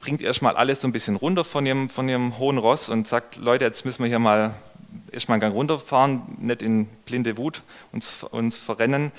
bringt 0.00 0.22
erstmal 0.22 0.56
alles 0.56 0.80
so 0.80 0.88
ein 0.88 0.92
bisschen 0.92 1.16
runter 1.16 1.44
von 1.44 1.66
ihrem, 1.66 1.88
von 1.88 2.08
ihrem 2.08 2.38
hohen 2.38 2.58
Ross 2.58 2.88
und 2.88 3.06
sagt, 3.06 3.36
Leute, 3.36 3.64
jetzt 3.64 3.84
müssen 3.84 4.02
wir 4.02 4.08
hier 4.08 4.18
mal 4.18 4.54
erstmal 5.12 5.36
einen 5.36 5.40
Gang 5.40 5.54
runterfahren, 5.54 6.22
nicht 6.38 6.62
in 6.62 6.86
blinde 7.04 7.36
Wut 7.36 7.62
uns, 7.92 8.22
uns 8.30 8.58
verrennen. 8.58 9.12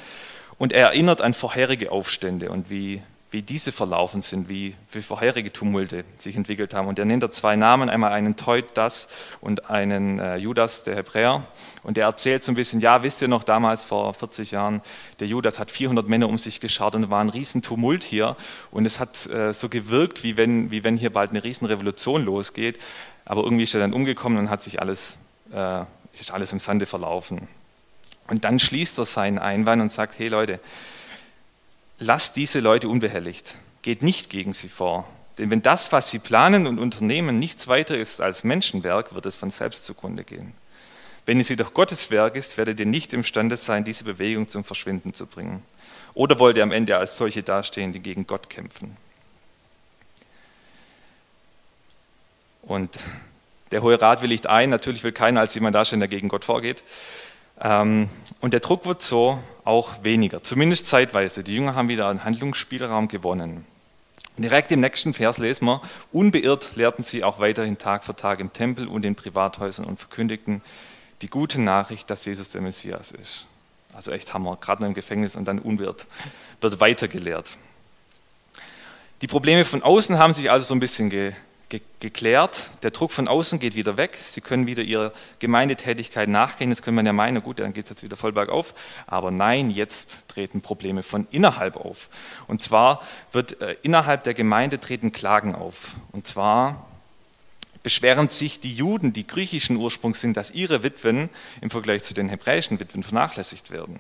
Und 0.58 0.74
er 0.74 0.88
erinnert 0.88 1.22
an 1.22 1.34
vorherige 1.34 1.92
Aufstände 1.92 2.50
und 2.50 2.70
wie, 2.70 3.02
wie 3.32 3.42
diese 3.42 3.72
verlaufen 3.72 4.22
sind, 4.22 4.50
wie, 4.50 4.76
wie 4.92 5.02
vorherige 5.02 5.54
Tumulte 5.54 6.04
sich 6.18 6.36
entwickelt 6.36 6.74
haben. 6.74 6.88
Und 6.88 6.98
er 6.98 7.06
nennt 7.06 7.22
da 7.22 7.30
zwei 7.30 7.56
Namen, 7.56 7.90
einmal 7.90 8.12
einen 8.12 8.36
Teudas 8.36 9.08
und 9.40 9.70
einen 9.70 10.20
äh, 10.20 10.38
Judas, 10.38 10.84
der 10.84 10.96
Hebräer. 10.96 11.46
Und 11.84 11.98
er 11.98 12.06
erzählt 12.06 12.44
so 12.44 12.52
ein 12.52 12.56
bisschen, 12.56 12.80
ja, 12.80 13.04
wisst 13.04 13.22
ihr 13.22 13.28
noch, 13.28 13.44
damals 13.44 13.84
vor 13.84 14.14
40 14.14 14.52
Jahren, 14.52 14.82
der 15.20 15.28
Judas 15.28 15.60
hat 15.60 15.70
400 15.70 16.08
Männer 16.08 16.28
um 16.28 16.38
sich 16.38 16.60
geschart 16.60 16.96
und 16.96 17.10
war 17.10 17.22
ein 17.22 17.30
Riesentumult 17.30 18.04
hier. 18.04 18.36
Und 18.72 18.86
es 18.86 19.00
hat 19.00 19.28
äh, 19.28 19.54
so 19.54 19.70
gewirkt, 19.70 20.24
wie 20.24 20.36
wenn, 20.38 20.72
wie 20.72 20.84
wenn 20.84 20.98
hier 20.98 21.12
bald 21.12 21.30
eine 21.30 21.44
Riesenrevolution 21.44 22.26
losgeht. 22.26 22.80
Aber 23.26 23.44
irgendwie 23.44 23.64
ist 23.64 23.76
er 23.76 23.80
dann 23.80 23.94
umgekommen 23.94 24.40
und 24.40 24.50
hat 24.50 24.64
sich 24.64 24.82
alles 24.82 25.20
äh, 25.54 25.84
ist 26.14 26.32
alles 26.32 26.54
im 26.54 26.60
Sande 26.60 26.86
verlaufen. 26.86 27.48
Und 28.28 28.46
dann 28.46 28.60
schließt 28.60 28.98
er 29.00 29.06
seinen 29.06 29.40
Einwand 29.40 29.82
und 29.82 29.92
sagt, 29.92 30.20
hey 30.20 30.28
Leute, 30.28 30.60
lasst 32.00 32.36
diese 32.38 32.60
Leute 32.60 32.88
unbehelligt, 32.88 33.56
geht 33.82 34.02
nicht 34.02 34.30
gegen 34.30 34.54
sie 34.54 34.70
vor. 34.70 35.08
Denn 35.38 35.50
wenn 35.50 35.62
das, 35.62 35.92
was 35.92 36.10
sie 36.10 36.20
planen 36.20 36.68
und 36.68 36.80
unternehmen, 36.80 37.40
nichts 37.40 37.68
weiter 37.68 37.98
ist 37.98 38.20
als 38.20 38.44
Menschenwerk, 38.44 39.16
wird 39.16 39.26
es 39.26 39.36
von 39.36 39.52
selbst 39.52 39.86
zugrunde 39.86 40.24
gehen. 40.24 40.54
Wenn 41.26 41.40
es 41.40 41.50
jedoch 41.50 41.74
Gottes 41.74 42.12
Werk 42.12 42.36
ist, 42.36 42.58
werdet 42.58 42.80
ihr 42.80 42.86
nicht 42.86 43.14
imstande 43.14 43.56
sein, 43.56 43.84
diese 43.84 44.04
Bewegung 44.04 44.48
zum 44.48 44.64
Verschwinden 44.64 45.14
zu 45.14 45.28
bringen. 45.28 45.64
Oder 46.14 46.40
wollt 46.40 46.58
ihr 46.58 46.64
am 46.64 46.72
Ende 46.72 46.98
als 46.98 47.18
solche 47.18 47.44
dastehen, 47.44 47.94
die 47.94 48.00
gegen 48.00 48.26
Gott 48.26 48.50
kämpfen? 48.50 48.98
Und 52.64 52.98
der 53.72 53.82
Hohe 53.82 54.02
Rat 54.02 54.22
willigt 54.22 54.48
ein, 54.48 54.70
natürlich 54.70 55.04
will 55.04 55.12
keiner 55.12 55.42
als 55.42 55.54
jemand 55.54 55.76
dastehen, 55.76 56.00
der 56.00 56.10
gegen 56.10 56.28
Gott 56.28 56.46
vorgeht. 56.46 56.84
Ähm, 57.62 58.10
und 58.42 58.54
der 58.54 58.60
Druck 58.60 58.86
wird 58.86 59.02
so 59.02 59.40
auch 59.64 60.04
weniger, 60.04 60.42
zumindest 60.42 60.86
zeitweise. 60.86 61.44
Die 61.44 61.56
Jünger 61.56 61.76
haben 61.76 61.90
wieder 61.90 62.08
einen 62.08 62.24
Handlungsspielraum 62.24 63.08
gewonnen. 63.08 63.66
Direkt 64.38 64.72
im 64.72 64.80
nächsten 64.80 65.14
Vers 65.14 65.38
lesen 65.38 65.66
wir, 65.66 65.82
unbeirrt 66.14 66.76
lehrten 66.76 67.04
sie 67.04 67.26
auch 67.26 67.40
weiterhin 67.40 67.78
Tag 67.78 68.06
für 68.06 68.16
Tag 68.16 68.40
im 68.40 68.54
Tempel 68.54 68.88
und 68.88 69.04
in 69.04 69.16
Privathäusern 69.16 69.86
und 69.86 70.00
verkündigten 70.00 70.62
die 71.22 71.30
gute 71.30 71.60
Nachricht, 71.60 72.10
dass 72.10 72.24
Jesus 72.24 72.48
der 72.48 72.62
Messias 72.62 73.12
ist. 73.12 73.48
Also 73.94 74.12
echt 74.12 74.34
Hammer, 74.34 74.58
gerade 74.62 74.82
noch 74.82 74.88
im 74.88 74.94
Gefängnis 74.94 75.36
und 75.36 75.46
dann 75.46 75.60
unbeirrt 75.60 76.06
wird 76.62 76.80
weitergelehrt. 76.80 77.52
Die 79.22 79.28
Probleme 79.28 79.66
von 79.66 79.84
außen 79.84 80.18
haben 80.18 80.32
sich 80.32 80.50
also 80.50 80.68
so 80.68 80.76
ein 80.76 80.80
bisschen 80.80 81.10
ge 81.70 81.80
ge 81.80 81.82
geklärt. 82.00 82.72
Der 82.84 82.92
Druck 82.92 83.12
von 83.12 83.28
außen 83.28 83.60
geht 83.60 83.76
wieder 83.76 83.98
weg. 83.98 84.18
Sie 84.24 84.42
können 84.42 84.68
wieder 84.68 84.84
ihrer 84.84 85.14
Gemeindetätigkeit 85.40 86.30
nachgehen. 86.30 86.72
Jetzt 86.72 86.82
können 86.82 86.96
man 86.96 87.06
ja 87.06 87.14
meinen, 87.14 87.42
gut, 87.42 87.60
dann 87.60 87.74
geht 87.74 87.86
es 87.86 87.90
jetzt 87.90 88.04
wieder 88.04 88.18
voll 88.18 88.32
bergauf. 88.32 88.74
Aber 89.08 89.32
nein, 89.32 89.70
jetzt 89.70 90.28
treten 90.30 90.62
Probleme 90.62 91.04
von 91.04 91.28
innerhalb 91.32 91.76
auf. 91.78 92.10
Und 92.48 92.62
zwar 92.62 93.02
wird 93.32 93.62
äh, 93.62 93.76
innerhalb 93.82 94.24
der 94.24 94.34
Gemeinde 94.34 94.80
treten 94.80 95.12
Klagen 95.12 95.56
auf. 95.56 95.96
Und 96.12 96.26
zwar 96.28 96.88
beschweren 97.84 98.28
sich 98.28 98.60
die 98.60 98.74
Juden, 98.74 99.14
die 99.14 99.26
griechischen 99.26 99.78
Ursprungs 99.78 100.20
sind, 100.20 100.36
dass 100.36 100.52
ihre 100.52 100.84
Witwen 100.84 101.30
im 101.62 101.70
Vergleich 101.70 102.04
zu 102.04 102.14
den 102.14 102.30
hebräischen 102.30 102.80
Witwen 102.80 103.04
vernachlässigt 103.04 103.72
werden. 103.72 104.00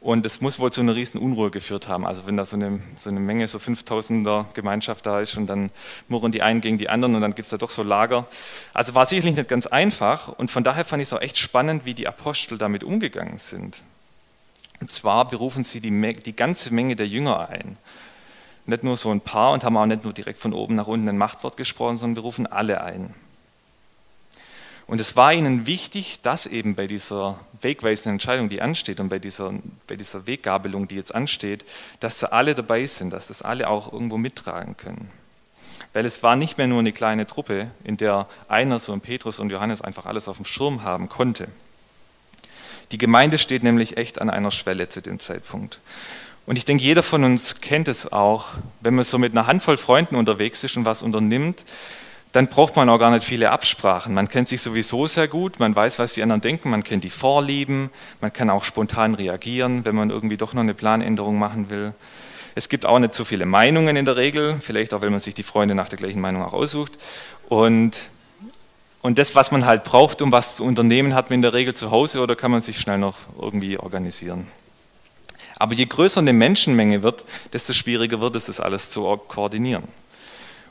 Und 0.00 0.24
es 0.26 0.40
muss 0.40 0.58
wohl 0.58 0.70
zu 0.70 0.82
einer 0.82 0.94
riesen 0.94 1.18
Unruhe 1.18 1.50
geführt 1.50 1.88
haben. 1.88 2.06
Also 2.06 2.26
wenn 2.26 2.36
da 2.36 2.44
so 2.44 2.56
eine, 2.56 2.80
so 2.98 3.10
eine 3.10 3.18
Menge, 3.18 3.48
so 3.48 3.58
5000er 3.58 4.46
Gemeinschaft 4.52 5.04
da 5.06 5.20
ist 5.20 5.36
und 5.36 5.46
dann 5.46 5.70
murren 6.08 6.32
die 6.32 6.42
einen 6.42 6.60
gegen 6.60 6.78
die 6.78 6.88
anderen 6.88 7.14
und 7.14 7.22
dann 7.22 7.34
gibt 7.34 7.46
es 7.46 7.50
da 7.50 7.56
doch 7.56 7.70
so 7.70 7.82
Lager. 7.82 8.26
Also 8.74 8.94
war 8.94 9.06
sicherlich 9.06 9.36
nicht 9.36 9.48
ganz 9.48 9.66
einfach 9.66 10.28
und 10.28 10.50
von 10.50 10.62
daher 10.62 10.84
fand 10.84 11.02
ich 11.02 11.08
es 11.08 11.12
auch 11.12 11.20
echt 11.20 11.38
spannend, 11.38 11.86
wie 11.86 11.94
die 11.94 12.06
Apostel 12.06 12.58
damit 12.58 12.84
umgegangen 12.84 13.38
sind. 13.38 13.82
Und 14.80 14.92
zwar 14.92 15.26
berufen 15.26 15.64
sie 15.64 15.80
die, 15.80 16.14
die 16.14 16.36
ganze 16.36 16.72
Menge 16.72 16.94
der 16.94 17.06
Jünger 17.06 17.48
ein. 17.48 17.78
Nicht 18.66 18.84
nur 18.84 18.96
so 18.96 19.10
ein 19.10 19.20
paar 19.20 19.52
und 19.52 19.64
haben 19.64 19.76
auch 19.76 19.86
nicht 19.86 20.04
nur 20.04 20.12
direkt 20.12 20.38
von 20.38 20.52
oben 20.52 20.74
nach 20.74 20.86
unten 20.86 21.08
ein 21.08 21.18
Machtwort 21.18 21.56
gesprochen, 21.56 21.96
sondern 21.96 22.16
berufen 22.16 22.46
alle 22.46 22.82
ein. 22.82 23.14
Und 24.86 25.00
es 25.00 25.16
war 25.16 25.32
ihnen 25.32 25.66
wichtig, 25.66 26.20
dass 26.22 26.46
eben 26.46 26.76
bei 26.76 26.86
dieser 26.86 27.40
wegweisenden 27.60 28.14
Entscheidung, 28.14 28.48
die 28.48 28.62
ansteht, 28.62 29.00
und 29.00 29.08
bei 29.08 29.18
dieser, 29.18 29.52
bei 29.88 29.96
dieser 29.96 30.26
Weggabelung, 30.26 30.86
die 30.86 30.94
jetzt 30.94 31.14
ansteht, 31.14 31.64
dass 31.98 32.20
da 32.20 32.28
alle 32.28 32.54
dabei 32.54 32.86
sind, 32.86 33.12
dass 33.12 33.28
das 33.28 33.42
alle 33.42 33.68
auch 33.68 33.92
irgendwo 33.92 34.16
mittragen 34.16 34.76
können. 34.76 35.10
Weil 35.92 36.06
es 36.06 36.22
war 36.22 36.36
nicht 36.36 36.58
mehr 36.58 36.68
nur 36.68 36.78
eine 36.78 36.92
kleine 36.92 37.26
Truppe, 37.26 37.70
in 37.82 37.96
der 37.96 38.28
einer, 38.48 38.78
so 38.78 38.92
ein 38.92 39.00
Petrus 39.00 39.40
und 39.40 39.50
Johannes, 39.50 39.80
einfach 39.80 40.06
alles 40.06 40.28
auf 40.28 40.36
dem 40.36 40.46
Schirm 40.46 40.84
haben 40.84 41.08
konnte. 41.08 41.48
Die 42.92 42.98
Gemeinde 42.98 43.38
steht 43.38 43.64
nämlich 43.64 43.96
echt 43.96 44.20
an 44.20 44.30
einer 44.30 44.52
Schwelle 44.52 44.88
zu 44.88 45.02
dem 45.02 45.18
Zeitpunkt. 45.18 45.80
Und 46.46 46.56
ich 46.56 46.64
denke, 46.64 46.84
jeder 46.84 47.02
von 47.02 47.24
uns 47.24 47.60
kennt 47.60 47.88
es 47.88 48.12
auch, 48.12 48.50
wenn 48.80 48.94
man 48.94 49.04
so 49.04 49.18
mit 49.18 49.32
einer 49.32 49.48
Handvoll 49.48 49.76
Freunden 49.76 50.14
unterwegs 50.14 50.62
ist 50.62 50.76
und 50.76 50.84
was 50.84 51.02
unternimmt, 51.02 51.64
dann 52.36 52.48
braucht 52.48 52.76
man 52.76 52.86
auch 52.90 52.98
gar 52.98 53.10
nicht 53.10 53.24
viele 53.24 53.50
Absprachen. 53.50 54.12
Man 54.12 54.28
kennt 54.28 54.48
sich 54.48 54.60
sowieso 54.60 55.06
sehr 55.06 55.26
gut, 55.26 55.58
man 55.58 55.74
weiß, 55.74 55.98
was 55.98 56.12
die 56.12 56.22
anderen 56.22 56.42
denken, 56.42 56.68
man 56.68 56.84
kennt 56.84 57.02
die 57.02 57.08
Vorlieben, 57.08 57.88
man 58.20 58.30
kann 58.30 58.50
auch 58.50 58.62
spontan 58.62 59.14
reagieren, 59.14 59.86
wenn 59.86 59.94
man 59.94 60.10
irgendwie 60.10 60.36
doch 60.36 60.52
noch 60.52 60.60
eine 60.60 60.74
Planänderung 60.74 61.38
machen 61.38 61.70
will. 61.70 61.94
Es 62.54 62.68
gibt 62.68 62.84
auch 62.84 62.98
nicht 62.98 63.14
so 63.14 63.24
viele 63.24 63.46
Meinungen 63.46 63.96
in 63.96 64.04
der 64.04 64.16
Regel, 64.16 64.56
vielleicht 64.60 64.92
auch, 64.92 65.00
wenn 65.00 65.12
man 65.12 65.20
sich 65.20 65.32
die 65.32 65.44
Freunde 65.44 65.74
nach 65.74 65.88
der 65.88 65.96
gleichen 65.96 66.20
Meinung 66.20 66.42
auch 66.42 66.52
aussucht. 66.52 66.92
Und, 67.48 68.10
und 69.00 69.16
das, 69.16 69.34
was 69.34 69.50
man 69.50 69.64
halt 69.64 69.84
braucht, 69.84 70.20
um 70.20 70.30
was 70.30 70.56
zu 70.56 70.64
unternehmen, 70.64 71.14
hat 71.14 71.30
man 71.30 71.36
in 71.36 71.42
der 71.42 71.54
Regel 71.54 71.72
zu 71.72 71.90
Hause 71.90 72.20
oder 72.20 72.36
kann 72.36 72.50
man 72.50 72.60
sich 72.60 72.78
schnell 72.78 72.98
noch 72.98 73.16
irgendwie 73.40 73.78
organisieren. 73.78 74.46
Aber 75.58 75.72
je 75.72 75.86
größer 75.86 76.20
eine 76.20 76.34
Menschenmenge 76.34 77.02
wird, 77.02 77.24
desto 77.54 77.72
schwieriger 77.72 78.20
wird 78.20 78.36
es, 78.36 78.44
das 78.44 78.60
alles 78.60 78.90
zu 78.90 79.04
koordinieren. 79.26 79.84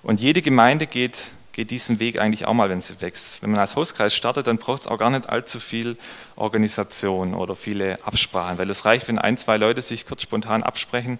Und 0.03 0.21
jede 0.21 0.43
Gemeinde 0.43 0.85
geht, 0.85 1.31
geht 1.55 1.71
diesen 1.71 2.01
Weg 2.01 2.19
eigentlich 2.19 2.45
auch 2.45 2.53
mal, 2.53 2.69
wenn 2.69 2.81
sie 2.81 2.99
wächst. 2.99 3.41
Wenn 3.41 3.49
man 3.49 3.61
als 3.61 3.77
Hauskreis 3.77 4.13
startet, 4.13 4.47
dann 4.47 4.57
braucht 4.57 4.81
es 4.81 4.87
auch 4.87 4.97
gar 4.97 5.09
nicht 5.09 5.29
allzu 5.29 5.61
viel 5.61 5.95
Organisation 6.35 7.33
oder 7.33 7.55
viele 7.55 7.97
Absprachen, 8.03 8.57
weil 8.57 8.69
es 8.69 8.83
reicht, 8.83 9.07
wenn 9.07 9.17
ein, 9.17 9.37
zwei 9.37 9.55
Leute 9.55 9.81
sich 9.81 10.05
kurz 10.05 10.21
spontan 10.21 10.63
absprechen 10.63 11.17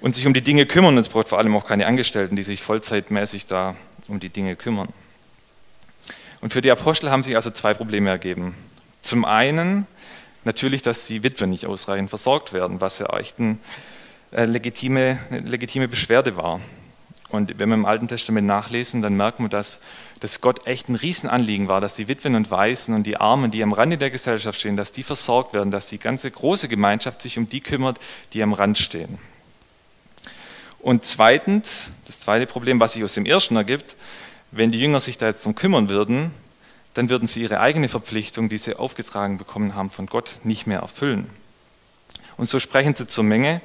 und 0.00 0.14
sich 0.14 0.24
um 0.24 0.34
die 0.34 0.42
Dinge 0.42 0.66
kümmern. 0.66 0.96
Es 0.98 1.08
braucht 1.08 1.28
vor 1.28 1.38
allem 1.38 1.56
auch 1.56 1.64
keine 1.64 1.86
Angestellten, 1.86 2.36
die 2.36 2.44
sich 2.44 2.62
vollzeitmäßig 2.62 3.46
da 3.46 3.74
um 4.06 4.20
die 4.20 4.28
Dinge 4.28 4.54
kümmern. 4.54 4.88
Und 6.40 6.52
für 6.52 6.62
die 6.62 6.70
Apostel 6.70 7.10
haben 7.10 7.24
sich 7.24 7.34
also 7.34 7.50
zwei 7.50 7.74
Probleme 7.74 8.08
ergeben. 8.08 8.54
Zum 9.00 9.24
einen 9.24 9.88
natürlich, 10.44 10.82
dass 10.82 11.08
die 11.08 11.24
Witwen 11.24 11.50
nicht 11.50 11.66
ausreichend 11.66 12.08
versorgt 12.08 12.52
werden, 12.52 12.80
was 12.80 13.00
ja 13.00 13.12
echt 13.18 13.40
eine 13.40 13.58
äh, 14.30 14.44
legitime, 14.44 15.18
eine 15.28 15.40
legitime 15.40 15.88
Beschwerde 15.88 16.36
war. 16.36 16.60
Und 17.30 17.58
wenn 17.58 17.68
wir 17.68 17.76
im 17.76 17.86
Alten 17.86 18.08
Testament 18.08 18.46
nachlesen, 18.46 19.02
dann 19.02 19.16
merken 19.16 19.44
wir, 19.44 19.48
dass, 19.48 19.80
dass 20.18 20.40
Gott 20.40 20.66
echt 20.66 20.88
ein 20.88 20.96
Riesenanliegen 20.96 21.68
war, 21.68 21.80
dass 21.80 21.94
die 21.94 22.08
Witwen 22.08 22.34
und 22.34 22.50
Waisen 22.50 22.94
und 22.94 23.04
die 23.04 23.18
Armen, 23.18 23.50
die 23.50 23.62
am 23.62 23.72
Rande 23.72 23.98
der 23.98 24.10
Gesellschaft 24.10 24.58
stehen, 24.58 24.76
dass 24.76 24.90
die 24.90 25.04
versorgt 25.04 25.54
werden, 25.54 25.70
dass 25.70 25.88
die 25.88 25.98
ganze 25.98 26.30
große 26.30 26.68
Gemeinschaft 26.68 27.22
sich 27.22 27.38
um 27.38 27.48
die 27.48 27.60
kümmert, 27.60 27.98
die 28.32 28.42
am 28.42 28.52
Rand 28.52 28.78
stehen. 28.78 29.18
Und 30.80 31.04
zweitens, 31.04 31.92
das 32.06 32.20
zweite 32.20 32.46
Problem, 32.46 32.80
was 32.80 32.94
sich 32.94 33.04
aus 33.04 33.14
dem 33.14 33.26
ersten 33.26 33.54
ergibt, 33.54 33.96
wenn 34.50 34.70
die 34.70 34.80
Jünger 34.80 34.98
sich 34.98 35.18
da 35.18 35.26
jetzt 35.26 35.42
darum 35.42 35.54
kümmern 35.54 35.88
würden, 35.88 36.32
dann 36.94 37.08
würden 37.08 37.28
sie 37.28 37.42
ihre 37.42 37.60
eigene 37.60 37.88
Verpflichtung, 37.88 38.48
die 38.48 38.58
sie 38.58 38.74
aufgetragen 38.74 39.38
bekommen 39.38 39.74
haben 39.74 39.90
von 39.90 40.06
Gott, 40.06 40.38
nicht 40.42 40.66
mehr 40.66 40.80
erfüllen. 40.80 41.28
Und 42.36 42.46
so 42.46 42.58
sprechen 42.58 42.94
sie 42.96 43.06
zur 43.06 43.22
Menge, 43.22 43.60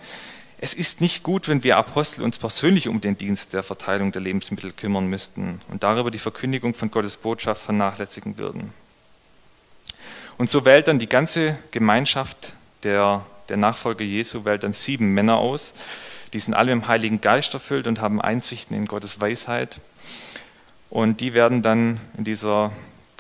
es 0.58 0.74
ist 0.74 1.02
nicht 1.02 1.24
gut, 1.24 1.48
wenn 1.48 1.64
wir 1.64 1.78
Apostel 1.78 2.24
uns 2.24 2.38
persönlich 2.38 2.88
um 2.88 3.02
den 3.02 3.18
Dienst 3.18 3.54
der 3.54 3.64
Verteilung 3.64 4.12
der 4.12 4.22
Lebensmittel 4.22 4.72
kümmern 4.72 5.08
müssten 5.08 5.60
und 5.70 5.84
darüber 5.84 6.12
die 6.12 6.20
Verkündigung 6.20 6.74
von 6.74 6.92
Gottes 6.92 7.18
Botschaft 7.18 7.62
vernachlässigen 7.62 8.38
würden. 8.38 8.74
Und 10.38 10.50
so 10.50 10.66
wählt 10.66 10.88
dann 10.88 11.00
die 11.00 11.10
ganze 11.10 11.58
Gemeinschaft 11.72 12.54
der, 12.84 13.26
der 13.50 13.58
Nachfolger 13.58 14.04
Jesu, 14.04 14.46
wählt 14.46 14.64
dann 14.64 14.74
sieben 14.74 15.14
Männer 15.14 15.38
aus, 15.38 15.74
die 16.34 16.40
sind 16.40 16.54
alle 16.54 16.72
im 16.72 16.88
Heiligen 16.88 17.22
Geist 17.22 17.54
erfüllt 17.54 17.88
und 17.88 18.02
haben 18.02 18.22
Einsichten 18.22 18.76
in 18.76 18.86
Gottes 18.86 19.22
Weisheit. 19.22 19.80
Und 20.90 21.22
die 21.22 21.34
werden 21.34 21.62
dann 21.62 22.00
in 22.18 22.24
dieser 22.24 22.72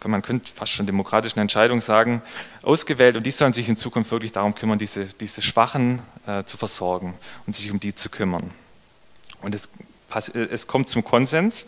man 0.07 0.21
könnte 0.21 0.51
fast 0.51 0.71
schon 0.71 0.85
demokratischen 0.85 1.39
Entscheidung 1.39 1.81
sagen, 1.81 2.21
ausgewählt 2.61 3.17
und 3.17 3.25
die 3.25 3.31
sollen 3.31 3.53
sich 3.53 3.69
in 3.69 3.77
Zukunft 3.77 4.11
wirklich 4.11 4.31
darum 4.31 4.55
kümmern, 4.55 4.79
diese, 4.79 5.05
diese 5.05 5.41
Schwachen 5.41 6.01
äh, 6.27 6.43
zu 6.43 6.57
versorgen 6.57 7.17
und 7.47 7.55
sich 7.55 7.71
um 7.71 7.79
die 7.79 7.95
zu 7.95 8.09
kümmern. 8.09 8.51
Und 9.41 9.55
es, 9.55 9.69
es 10.33 10.67
kommt 10.67 10.89
zum 10.89 11.03
Konsens 11.03 11.65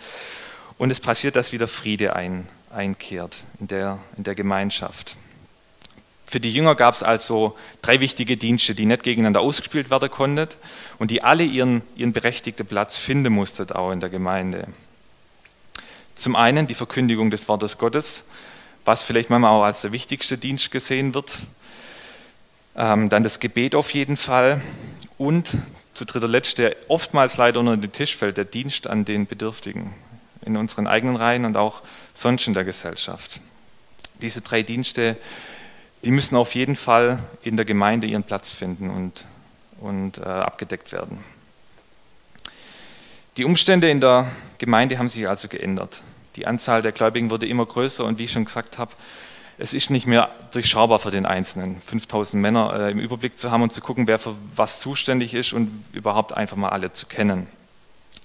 und 0.77 0.91
es 0.91 0.99
passiert, 0.99 1.35
dass 1.35 1.51
wieder 1.51 1.67
Friede 1.67 2.15
ein, 2.15 2.47
einkehrt 2.71 3.43
in 3.59 3.67
der, 3.67 3.99
in 4.17 4.23
der 4.23 4.35
Gemeinschaft. 4.35 5.17
Für 6.29 6.41
die 6.41 6.53
Jünger 6.53 6.75
gab 6.75 6.93
es 6.93 7.03
also 7.03 7.57
drei 7.81 8.01
wichtige 8.01 8.35
Dienste, 8.35 8.75
die 8.75 8.85
nicht 8.85 9.03
gegeneinander 9.03 9.39
ausgespielt 9.39 9.89
werden 9.89 10.09
konnten 10.09 10.49
und 10.99 11.09
die 11.09 11.23
alle 11.23 11.43
ihren, 11.43 11.83
ihren 11.95 12.11
berechtigten 12.11 12.65
Platz 12.65 12.97
finden 12.97 13.31
mussten, 13.31 13.71
auch 13.71 13.91
in 13.91 14.01
der 14.01 14.09
Gemeinde. 14.09 14.67
Zum 16.17 16.35
einen 16.35 16.65
die 16.65 16.73
Verkündigung 16.73 17.29
des 17.29 17.47
Wortes 17.47 17.77
Gottes, 17.77 18.25
was 18.85 19.03
vielleicht 19.03 19.29
manchmal 19.29 19.51
auch 19.51 19.63
als 19.63 19.81
der 19.81 19.91
wichtigste 19.91 20.35
Dienst 20.39 20.71
gesehen 20.71 21.13
wird. 21.13 21.37
Ähm, 22.75 23.09
dann 23.09 23.23
das 23.23 23.39
Gebet 23.39 23.75
auf 23.75 23.93
jeden 23.93 24.17
Fall. 24.17 24.59
Und 25.19 25.53
zu 25.93 26.05
dritter 26.05 26.27
Letzt, 26.27 26.57
der 26.57 26.75
oftmals 26.87 27.37
leider 27.37 27.59
unter 27.59 27.77
den 27.77 27.91
Tisch 27.91 28.17
fällt, 28.17 28.37
der 28.37 28.45
Dienst 28.45 28.87
an 28.87 29.05
den 29.05 29.27
Bedürftigen 29.27 29.93
in 30.43 30.57
unseren 30.57 30.87
eigenen 30.87 31.17
Reihen 31.17 31.45
und 31.45 31.55
auch 31.55 31.83
sonst 32.15 32.47
in 32.47 32.55
der 32.55 32.63
Gesellschaft. 32.63 33.39
Diese 34.19 34.41
drei 34.41 34.63
Dienste, 34.63 35.17
die 36.03 36.11
müssen 36.11 36.35
auf 36.35 36.55
jeden 36.55 36.75
Fall 36.75 37.21
in 37.43 37.57
der 37.57 37.65
Gemeinde 37.65 38.07
ihren 38.07 38.23
Platz 38.23 38.51
finden 38.51 38.89
und, 38.89 39.27
und 39.79 40.17
äh, 40.17 40.23
abgedeckt 40.23 40.91
werden. 40.93 41.23
Die 43.37 43.45
Umstände 43.45 43.87
in 43.87 44.01
der 44.01 44.31
Gemeinde 44.57 44.97
haben 44.97 45.09
sich 45.09 45.27
also 45.27 45.47
geändert. 45.47 46.01
Die 46.37 46.47
Anzahl 46.47 46.81
der 46.81 46.91
Gläubigen 46.91 47.29
wurde 47.29 47.45
immer 47.45 47.67
größer 47.67 48.03
und 48.03 48.17
wie 48.17 48.23
ich 48.23 48.31
schon 48.31 48.45
gesagt 48.45 48.79
habe, 48.79 48.91
es 49.59 49.73
ist 49.73 49.91
nicht 49.91 50.07
mehr 50.07 50.29
durchschaubar 50.53 50.97
für 50.97 51.11
den 51.11 51.27
Einzelnen, 51.27 51.79
5000 51.81 52.41
Männer 52.41 52.73
äh, 52.73 52.91
im 52.91 52.97
Überblick 52.99 53.37
zu 53.37 53.51
haben 53.51 53.61
und 53.61 53.71
zu 53.71 53.81
gucken, 53.81 54.07
wer 54.07 54.17
für 54.17 54.33
was 54.55 54.79
zuständig 54.79 55.35
ist 55.35 55.53
und 55.53 55.71
überhaupt 55.93 56.33
einfach 56.33 56.57
mal 56.57 56.69
alle 56.69 56.93
zu 56.93 57.05
kennen. 57.05 57.45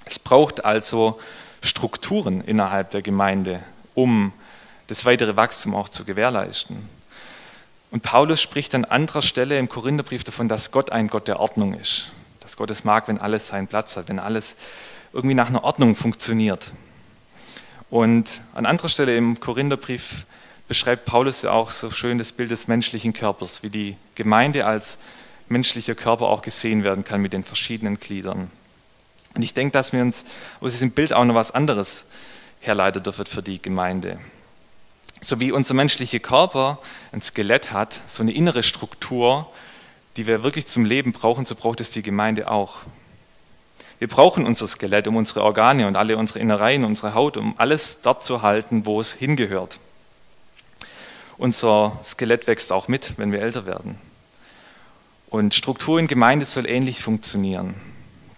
Es 0.06 0.18
braucht 0.18 0.64
also 0.64 1.20
Strukturen 1.60 2.40
innerhalb 2.40 2.90
der 2.90 3.02
Gemeinde, 3.02 3.62
um 3.94 4.32
das 4.86 5.04
weitere 5.04 5.36
Wachstum 5.36 5.74
auch 5.74 5.90
zu 5.90 6.04
gewährleisten. 6.04 6.88
Und 7.90 8.02
Paulus 8.02 8.40
spricht 8.40 8.74
an 8.74 8.86
anderer 8.86 9.20
Stelle 9.20 9.58
im 9.58 9.68
Korintherbrief 9.68 10.24
davon, 10.24 10.48
dass 10.48 10.70
Gott 10.70 10.90
ein 10.90 11.08
Gott 11.08 11.28
der 11.28 11.38
Ordnung 11.38 11.74
ist. 11.74 12.12
Dass 12.40 12.56
Gott 12.56 12.70
es 12.70 12.84
mag, 12.84 13.08
wenn 13.08 13.18
alles 13.18 13.48
seinen 13.48 13.68
Platz 13.68 13.96
hat, 13.96 14.08
wenn 14.08 14.18
alles 14.18 14.56
irgendwie 15.12 15.34
nach 15.34 15.48
einer 15.48 15.64
Ordnung 15.64 15.94
funktioniert. 15.94 16.72
Und 17.90 18.40
an 18.54 18.66
anderer 18.66 18.88
Stelle 18.88 19.16
im 19.16 19.38
Korintherbrief 19.38 20.26
beschreibt 20.68 21.04
Paulus 21.04 21.42
ja 21.42 21.50
auch 21.50 21.70
so 21.70 21.90
schön 21.90 22.18
das 22.18 22.32
Bild 22.32 22.50
des 22.50 22.66
menschlichen 22.66 23.12
Körpers, 23.12 23.62
wie 23.62 23.68
die 23.68 23.96
Gemeinde 24.14 24.64
als 24.64 24.98
menschlicher 25.48 25.94
Körper 25.94 26.26
auch 26.26 26.40
gesehen 26.40 26.84
werden 26.84 27.04
kann 27.04 27.20
mit 27.20 27.34
den 27.34 27.42
verschiedenen 27.42 28.00
Gliedern. 28.00 28.50
Und 29.34 29.42
ich 29.42 29.54
denke, 29.54 29.72
dass 29.72 29.92
wir 29.92 30.00
uns 30.00 30.24
aus 30.60 30.72
diesem 30.72 30.92
Bild 30.92 31.12
auch 31.12 31.24
noch 31.24 31.34
was 31.34 31.50
anderes 31.50 32.08
herleiten 32.60 33.02
dürfen 33.02 33.26
für 33.26 33.42
die 33.42 33.60
Gemeinde. 33.60 34.18
So 35.20 35.40
wie 35.40 35.52
unser 35.52 35.74
menschlicher 35.74 36.18
Körper 36.18 36.78
ein 37.12 37.20
Skelett 37.20 37.72
hat, 37.72 38.00
so 38.06 38.22
eine 38.22 38.32
innere 38.32 38.62
Struktur, 38.62 39.50
die 40.16 40.26
wir 40.26 40.42
wirklich 40.42 40.66
zum 40.66 40.84
Leben 40.84 41.12
brauchen, 41.12 41.44
so 41.44 41.54
braucht 41.54 41.80
es 41.80 41.90
die 41.90 42.02
Gemeinde 42.02 42.50
auch. 42.50 42.80
Wir 44.02 44.08
brauchen 44.08 44.46
unser 44.46 44.66
Skelett, 44.66 45.06
um 45.06 45.14
unsere 45.14 45.44
Organe 45.44 45.86
und 45.86 45.94
alle 45.94 46.16
unsere 46.16 46.40
Innereien, 46.40 46.82
unsere 46.82 47.14
Haut, 47.14 47.36
um 47.36 47.54
alles 47.56 48.00
dort 48.02 48.24
zu 48.24 48.42
halten, 48.42 48.84
wo 48.84 49.00
es 49.00 49.12
hingehört. 49.12 49.78
Unser 51.38 52.00
Skelett 52.02 52.48
wächst 52.48 52.72
auch 52.72 52.88
mit, 52.88 53.16
wenn 53.16 53.30
wir 53.30 53.40
älter 53.40 53.64
werden. 53.64 54.00
Und 55.30 55.54
Struktur 55.54 56.00
in 56.00 56.08
Gemeinde 56.08 56.44
soll 56.44 56.68
ähnlich 56.68 56.98
funktionieren. 56.98 57.74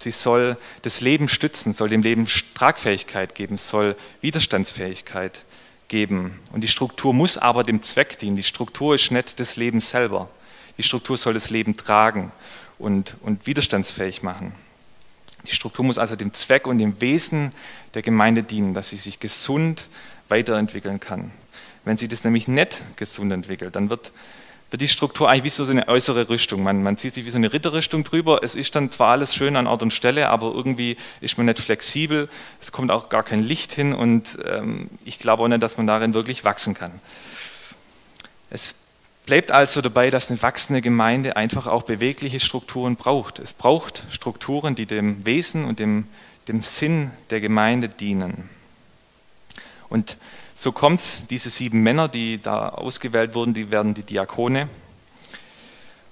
Sie 0.01 0.11
soll 0.11 0.59
das 0.83 1.01
Leben 1.01 1.29
stützen, 1.29 1.73
soll 1.73 1.89
dem 1.89 2.03
Leben 2.03 2.29
Tragfähigkeit 2.55 3.35
geben, 3.35 3.57
soll 3.57 3.97
Widerstandsfähigkeit 4.21 5.47
geben. 5.89 6.41
Und 6.53 6.61
die 6.61 6.69
Struktur 6.69 7.15
muss 7.15 7.39
aber 7.39 7.65
dem 7.65 7.81
Zweck 7.81 8.19
dienen. 8.19 8.37
Die 8.37 8.43
Struktur 8.43 8.97
ist 8.97 9.11
nicht 9.11 9.41
das 9.41 9.57
Leben 9.57 9.81
selber. 9.81 10.29
Die 10.77 10.83
Struktur 10.83 11.17
soll 11.17 11.33
das 11.33 11.49
Leben 11.49 11.75
tragen 11.79 12.33
und, 12.79 13.17
und 13.23 13.47
widerstandsfähig 13.47 14.23
machen. 14.23 14.53
Die 15.47 15.55
Struktur 15.55 15.85
muss 15.85 15.99
also 15.99 16.17
dem 16.17 16.33
Zweck 16.33 16.67
und 16.67 16.79
dem 16.79 17.01
Wesen 17.01 17.53
der 17.95 18.03
Gemeinde 18.03 18.43
dienen, 18.43 18.75
dass 18.75 18.89
sie 18.89 18.97
sich 18.97 19.21
gesund 19.21 19.89
weiterentwickeln 20.29 21.01
kann. 21.01 21.33
Wenn 21.85 21.99
sie 21.99 22.09
das 22.09 22.25
nämlich 22.25 22.49
nicht 22.49 22.83
gesund 22.97 23.31
entwickelt, 23.33 23.77
dann 23.77 23.91
wird, 23.91 24.11
wird 24.71 24.81
die 24.81 24.89
Struktur 24.89 25.29
eigentlich 25.29 25.45
wie 25.45 25.65
so 25.65 25.71
eine 25.71 25.87
äußere 25.87 26.31
Rüstung. 26.31 26.63
Man, 26.63 26.83
man 26.83 26.97
zieht 26.97 27.13
sich 27.13 27.27
wie 27.27 27.31
so 27.31 27.37
eine 27.37 27.53
Ritterrüstung 27.53 28.05
drüber. 28.05 28.41
Es 28.43 28.55
ist 28.55 28.75
dann 28.75 28.91
zwar 28.91 29.13
alles 29.13 29.35
schön 29.35 29.55
an 29.57 29.67
Ort 29.67 29.83
und 29.83 29.93
Stelle, 29.93 30.31
aber 30.31 30.53
irgendwie 30.55 30.97
ist 31.21 31.37
man 31.37 31.47
nicht 31.47 31.59
flexibel. 31.59 32.31
Es 32.61 32.73
kommt 32.73 32.91
auch 32.91 33.11
gar 33.11 33.23
kein 33.23 33.43
Licht 33.43 33.73
hin 33.73 33.93
und 33.93 34.39
ähm, 34.47 34.89
ich 35.05 35.19
glaube 35.19 35.43
auch 35.43 35.49
nicht, 35.49 35.63
dass 35.63 35.77
man 35.77 35.87
darin 35.87 36.15
wirklich 36.15 36.45
wachsen 36.45 36.73
kann. 36.73 36.93
Es 38.49 38.84
Bleibt 39.27 39.53
also 39.53 39.81
dabei, 39.81 40.11
dass 40.11 40.31
eine 40.31 40.43
wachsende 40.43 40.83
Gemeinde 40.83 41.37
einfach 41.37 41.67
auch 41.67 41.85
bewegliche 41.85 42.41
Strukturen 42.41 42.97
braucht. 42.97 43.39
Es 43.39 43.55
braucht 43.55 44.07
Strukturen, 44.11 44.75
die 44.75 44.85
dem 44.85 45.25
Wesen 45.25 45.65
und 45.65 45.79
dem, 45.79 46.07
dem 46.47 46.61
Sinn 46.61 47.11
der 47.31 47.41
Gemeinde 47.41 47.89
dienen. 47.89 48.51
Und 49.89 50.19
so 50.55 50.73
kommt 50.73 51.01
es, 51.01 51.27
diese 51.29 51.49
sieben 51.49 51.83
Männer, 51.83 52.09
die 52.09 52.41
da 52.41 52.69
ausgewählt 52.69 53.35
wurden, 53.35 53.55
die 53.55 53.71
werden 53.71 53.95
die 53.95 54.03
Diakone. 54.03 54.69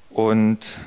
Und 0.08 0.78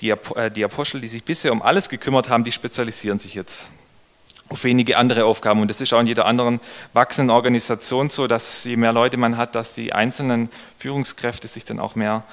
die, 0.00 0.10
äh, 0.10 0.50
die 0.50 0.64
Apostel, 0.64 1.00
die 1.00 1.08
sich 1.08 1.22
bisher 1.22 1.52
um 1.52 1.62
alles 1.62 1.88
gekümmert 1.88 2.28
haben, 2.28 2.42
die 2.42 2.52
spezialisieren 2.52 3.18
sich 3.18 3.34
jetzt 3.34 3.70
auf 4.50 4.64
wenige 4.64 4.98
andere 4.98 5.24
Aufgaben. 5.24 5.62
Und 5.62 5.68
das 5.68 5.80
ist 5.80 5.92
auch 5.94 6.00
in 6.00 6.08
jeder 6.08 6.26
anderen 6.26 6.60
wachsenden 6.92 7.34
Organisation 7.34 8.10
so, 8.10 8.26
dass 8.26 8.64
je 8.64 8.76
mehr 8.76 8.92
Leute 8.92 9.16
man 9.16 9.36
hat, 9.36 9.54
dass 9.54 9.74
die 9.74 9.92
einzelnen 9.92 10.50
Führungskräfte 10.76 11.48
sich 11.48 11.64
dann 11.64 11.78
auch 11.78 11.94
mehr 11.94 12.24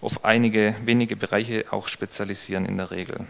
auf 0.00 0.24
einige 0.24 0.74
wenige 0.84 1.16
Bereiche 1.16 1.66
auch 1.70 1.88
spezialisieren 1.88 2.66
in 2.66 2.78
der 2.78 2.90
Regel. 2.90 3.26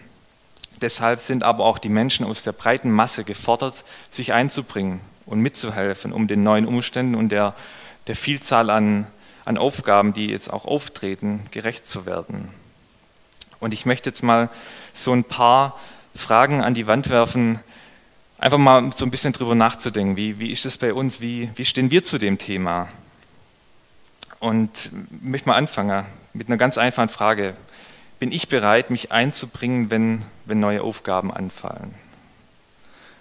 Deshalb 0.80 1.20
sind 1.20 1.42
aber 1.42 1.64
auch 1.64 1.78
die 1.78 1.88
Menschen 1.88 2.24
aus 2.24 2.44
der 2.44 2.52
breiten 2.52 2.90
Masse 2.90 3.24
gefordert, 3.24 3.84
sich 4.10 4.32
einzubringen 4.32 5.00
und 5.24 5.40
mitzuhelfen, 5.40 6.12
um 6.12 6.28
den 6.28 6.42
neuen 6.42 6.66
Umständen 6.66 7.14
und 7.14 7.30
der, 7.30 7.54
der 8.06 8.14
Vielzahl 8.14 8.70
an, 8.70 9.06
an 9.44 9.58
Aufgaben, 9.58 10.12
die 10.12 10.26
jetzt 10.26 10.52
auch 10.52 10.66
auftreten, 10.66 11.46
gerecht 11.50 11.86
zu 11.86 12.06
werden. 12.06 12.48
Und 13.58 13.72
ich 13.74 13.86
möchte 13.86 14.10
jetzt 14.10 14.22
mal 14.22 14.50
so 14.92 15.12
ein 15.12 15.24
paar 15.24 15.80
Fragen 16.14 16.62
an 16.62 16.74
die 16.74 16.86
Wand 16.86 17.08
werfen, 17.08 17.60
einfach 18.38 18.58
mal 18.58 18.90
so 18.92 19.04
ein 19.04 19.10
bisschen 19.10 19.32
drüber 19.32 19.54
nachzudenken, 19.54 20.16
wie, 20.16 20.38
wie 20.38 20.50
ist 20.50 20.66
es 20.66 20.76
bei 20.76 20.92
uns, 20.92 21.20
wie, 21.20 21.50
wie 21.56 21.64
stehen 21.64 21.90
wir 21.90 22.02
zu 22.02 22.18
dem 22.18 22.38
Thema? 22.38 22.88
Und 24.38 24.86
ich 24.86 25.22
möchte 25.22 25.48
mal 25.48 25.56
anfangen 25.56 26.04
mit 26.34 26.48
einer 26.48 26.56
ganz 26.56 26.78
einfachen 26.78 27.08
Frage. 27.08 27.56
Bin 28.18 28.32
ich 28.32 28.48
bereit, 28.48 28.90
mich 28.90 29.12
einzubringen, 29.12 29.90
wenn, 29.90 30.22
wenn 30.44 30.60
neue 30.60 30.82
Aufgaben 30.82 31.32
anfallen? 31.32 31.94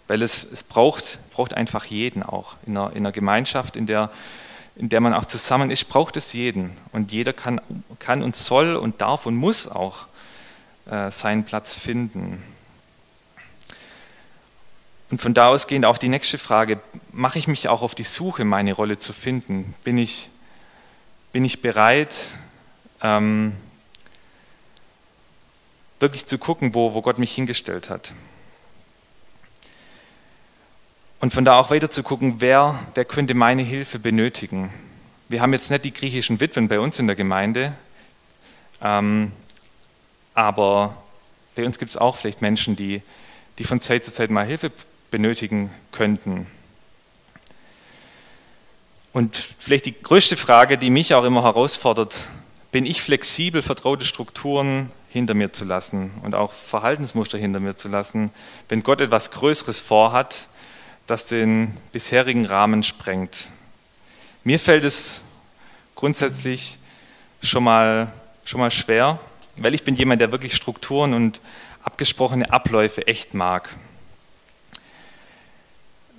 Weil 0.08 0.22
es, 0.22 0.44
es 0.44 0.64
braucht, 0.64 1.20
braucht 1.32 1.54
einfach 1.54 1.86
jeden 1.86 2.22
auch. 2.22 2.56
In 2.66 2.78
einer, 2.78 2.92
in 2.92 2.98
einer 2.98 3.12
Gemeinschaft, 3.12 3.76
in 3.76 3.86
der, 3.86 4.12
in 4.76 4.90
der 4.90 5.02
man 5.02 5.14
auch 5.14 5.26
zusammen 5.26 5.72
ist, 5.72 5.86
braucht 5.86 6.16
es 6.18 6.34
jeden. 6.34 6.72
Und 6.92 7.12
jeder 7.12 7.34
kann, 7.34 7.60
kann 8.00 8.22
und 8.22 8.36
soll 8.36 8.76
und 8.76 9.02
darf 9.02 9.26
und 9.26 9.36
muss 9.36 9.68
auch 9.68 10.08
äh, 10.90 11.10
seinen 11.10 11.44
Platz 11.44 11.78
finden. 11.78 12.44
Und 15.12 15.22
von 15.22 15.34
da 15.34 15.48
aus 15.48 15.68
gehend 15.68 15.86
auch 15.86 15.98
die 15.98 16.10
nächste 16.10 16.38
Frage, 16.38 16.80
mache 17.12 17.38
ich 17.38 17.48
mich 17.48 17.70
auch 17.70 17.82
auf 17.82 17.96
die 17.96 18.04
Suche, 18.04 18.44
meine 18.44 18.74
Rolle 18.74 18.98
zu 18.98 19.14
finden? 19.14 19.76
Bin 19.84 19.98
ich, 19.98 20.30
bin 21.32 21.46
ich 21.46 21.62
bereit, 21.62 22.32
ähm, 23.02 23.54
wirklich 26.00 26.26
zu 26.26 26.38
gucken, 26.38 26.74
wo, 26.74 26.94
wo 26.94 27.02
Gott 27.02 27.20
mich 27.20 27.34
hingestellt 27.34 27.90
hat? 27.90 28.14
Und 31.20 31.34
von 31.34 31.46
da 31.46 31.60
auch 31.60 31.70
weiter 31.70 31.90
zu 31.90 32.04
gucken, 32.04 32.36
wer, 32.40 32.80
wer 32.96 33.06
könnte 33.06 33.34
meine 33.34 33.62
Hilfe 33.62 34.00
benötigen. 34.00 34.72
Wir 35.30 35.42
haben 35.42 35.54
jetzt 35.54 35.72
nicht 35.72 35.86
die 35.86 35.94
griechischen 35.94 36.40
Witwen 36.40 36.68
bei 36.68 36.80
uns 36.80 37.00
in 37.00 37.08
der 37.08 37.16
Gemeinde, 37.16 37.74
ähm, 38.82 39.32
aber 40.34 40.98
bei 41.56 41.66
uns 41.66 41.80
gibt 41.80 41.90
es 41.90 41.98
auch 41.98 42.16
vielleicht 42.16 42.42
Menschen, 42.42 42.76
die, 42.76 43.02
die 43.58 43.64
von 43.64 43.82
Zeit 43.82 44.04
zu 44.04 44.12
Zeit 44.12 44.30
mal 44.30 44.46
Hilfe 44.46 44.72
benötigen 45.16 45.72
könnten. 45.94 46.46
Und 49.14 49.34
vielleicht 49.34 49.86
die 49.86 49.98
größte 49.98 50.36
Frage, 50.36 50.78
die 50.78 50.90
mich 50.90 51.14
auch 51.14 51.24
immer 51.24 51.42
herausfordert, 51.42 52.28
bin 52.74 52.86
ich 52.86 53.02
flexibel, 53.02 53.62
vertraute 53.62 54.04
Strukturen 54.04 54.92
hinter 55.08 55.34
mir 55.34 55.54
zu 55.54 55.64
lassen 55.64 56.12
und 56.24 56.36
auch 56.36 56.52
Verhaltensmuster 56.52 57.38
hinter 57.38 57.62
mir 57.62 57.78
zu 57.78 57.88
lassen, 57.88 58.30
wenn 58.68 58.84
Gott 58.84 59.00
etwas 59.00 59.32
Größeres 59.32 59.80
vorhat, 59.80 60.50
das 61.08 61.28
den 61.28 61.78
bisherigen 61.94 62.46
Rahmen 62.46 62.84
sprengt. 62.84 63.52
Mir 64.44 64.60
fällt 64.60 64.84
es 64.84 65.22
grundsätzlich 65.96 66.78
schon 67.42 67.64
mal, 67.64 68.12
schon 68.44 68.60
mal 68.60 68.70
schwer, 68.70 69.18
weil 69.56 69.74
ich 69.74 69.84
bin 69.84 69.96
jemand, 69.96 70.20
der 70.20 70.34
wirklich 70.34 70.58
Strukturen 70.58 71.14
und 71.14 71.40
abgesprochene 71.84 72.52
Abläufe 72.52 73.08
echt 73.08 73.34
mag. 73.34 73.70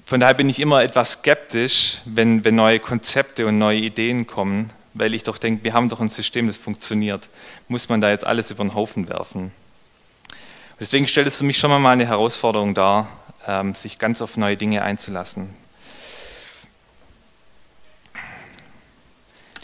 Von 0.08 0.20
daher 0.20 0.34
bin 0.34 0.48
ich 0.48 0.60
immer 0.60 0.84
etwas 0.84 1.14
skeptisch, 1.14 2.00
wenn, 2.04 2.44
wenn 2.44 2.54
neue 2.54 2.78
Konzepte 2.78 3.44
und 3.44 3.58
neue 3.58 3.80
Ideen 3.80 4.28
kommen, 4.28 4.70
weil 4.94 5.12
ich 5.14 5.24
doch 5.24 5.36
denke, 5.36 5.64
wir 5.64 5.72
haben 5.72 5.88
doch 5.88 5.98
ein 5.98 6.08
System, 6.08 6.46
das 6.46 6.58
funktioniert. 6.58 7.28
Muss 7.66 7.88
man 7.88 8.00
da 8.00 8.10
jetzt 8.10 8.24
alles 8.24 8.52
über 8.52 8.62
den 8.62 8.74
Haufen 8.76 9.08
werfen? 9.08 9.50
Deswegen 10.78 11.08
stellt 11.08 11.26
es 11.26 11.38
für 11.38 11.44
mich 11.44 11.58
schon 11.58 11.72
mal 11.82 11.90
eine 11.90 12.06
Herausforderung 12.06 12.72
dar, 12.72 13.08
ähm, 13.48 13.74
sich 13.74 13.98
ganz 13.98 14.22
auf 14.22 14.36
neue 14.36 14.56
Dinge 14.56 14.82
einzulassen. 14.82 15.50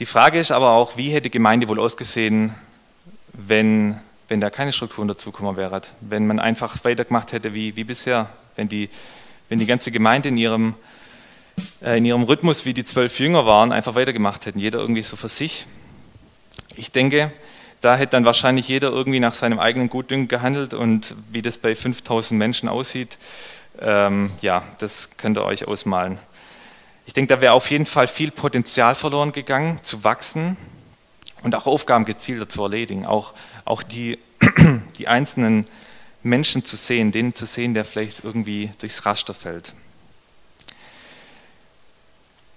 Die 0.01 0.07
Frage 0.07 0.41
ist 0.41 0.51
aber 0.51 0.73
auch, 0.73 0.97
wie 0.97 1.11
hätte 1.11 1.31
Gemeinde 1.31 1.69
wohl 1.69 1.79
ausgesehen, 1.79 2.53
wenn, 3.33 4.01
wenn 4.27 4.41
da 4.41 4.51
keine 4.51 4.73
Strukturen 4.73 5.07
dazugekommen 5.07 5.57
wären, 5.57 5.83
wenn 6.01 6.27
man 6.27 6.41
einfach 6.41 6.85
weitergemacht 6.85 7.31
hätte 7.31 7.55
wie, 7.55 7.77
wie 7.77 7.85
bisher, 7.85 8.29
wenn 8.57 8.69
die, 8.69 8.91
wenn 9.53 9.59
die 9.59 9.67
ganze 9.67 9.91
Gemeinde 9.91 10.31
in 10.31 10.39
ihrem, 10.39 10.75
äh, 11.83 11.99
in 11.99 12.07
ihrem 12.07 12.23
Rhythmus, 12.23 12.65
wie 12.65 12.73
die 12.73 12.85
zwölf 12.85 13.21
Jünger 13.21 13.45
waren, 13.45 13.71
einfach 13.71 13.95
weitergemacht 13.95 14.47
hätten, 14.47 14.59
jeder 14.59 14.79
irgendwie 14.79 15.03
so 15.03 15.15
für 15.15 15.29
sich. 15.29 15.67
Ich 16.75 16.91
denke, 16.91 17.31
da 17.83 17.97
hätte 17.97 18.13
dann 18.13 18.25
wahrscheinlich 18.25 18.67
jeder 18.67 18.89
irgendwie 18.89 19.21
nach 19.21 19.35
seinem 19.35 19.59
eigenen 19.59 19.91
Gutdünken 19.91 20.27
gehandelt 20.27 20.73
und 20.73 21.15
wie 21.31 21.43
das 21.43 21.59
bei 21.59 21.77
5000 21.77 22.39
Menschen 22.39 22.67
aussieht, 22.67 23.19
ähm, 23.79 24.31
ja, 24.41 24.63
das 24.79 25.19
könnt 25.19 25.37
ihr 25.37 25.45
euch 25.45 25.69
ausmalen. 25.69 26.19
Ich 27.05 27.13
denke, 27.13 27.35
da 27.35 27.43
wäre 27.43 27.53
auf 27.53 27.71
jeden 27.71 27.85
Fall 27.85 28.09
viel 28.09 28.31
Potenzial 28.31 28.95
verloren 28.95 29.33
gegangen, 29.33 29.81
zu 29.83 30.03
wachsen 30.03 30.57
und 31.43 31.55
auch 31.55 31.67
Aufgaben 31.67 32.07
gezielter 32.07 32.49
zu 32.49 32.63
erledigen, 32.63 33.05
auch, 33.05 33.35
auch 33.67 33.83
die, 33.83 34.19
die 34.99 35.09
einzelnen 35.09 35.67
Menschen 36.23 36.65
zu 36.65 36.77
sehen, 36.77 37.13
den 37.13 37.35
zu 37.35 37.47
sehen, 37.47 37.75
der 37.75 37.85
vielleicht 37.85 38.25
irgendwie 38.25 38.71
durchs 38.81 39.05
Raster 39.05 39.35
fällt. 39.35 39.75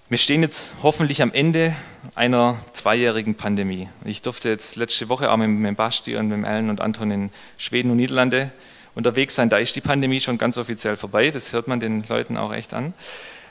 Wir 0.08 0.20
stehen 0.20 0.44
jetzt 0.44 0.76
hoffentlich 0.84 1.24
am 1.24 1.34
Ende 1.34 1.76
einer 2.14 2.60
zweijährigen 2.74 3.34
Pandemie. 3.34 3.90
Ich 4.04 4.22
durfte 4.22 4.50
jetzt 4.50 4.76
letzte 4.76 5.10
Woche 5.10 5.32
auch 5.32 5.38
mit, 5.38 5.50
mit 5.50 5.76
Basti 5.78 6.16
und 6.16 6.28
mit 6.28 6.46
Ellen 6.46 6.70
und 6.70 6.80
Anton 6.80 7.10
in 7.10 7.30
Schweden 7.58 7.90
und 7.90 7.98
Niederlande 7.98 8.52
unterwegs 8.94 9.34
sein. 9.34 9.50
Da 9.50 9.58
ist 9.58 9.76
die 9.76 9.82
Pandemie 9.82 10.22
schon 10.22 10.38
ganz 10.38 10.60
offiziell 10.60 10.96
vorbei. 10.96 11.32
Das 11.32 11.54
hört 11.54 11.68
man 11.68 11.80
den 11.80 12.04
Leuten 12.08 12.38
auch 12.38 12.54
echt 12.54 12.76
an. 12.76 12.94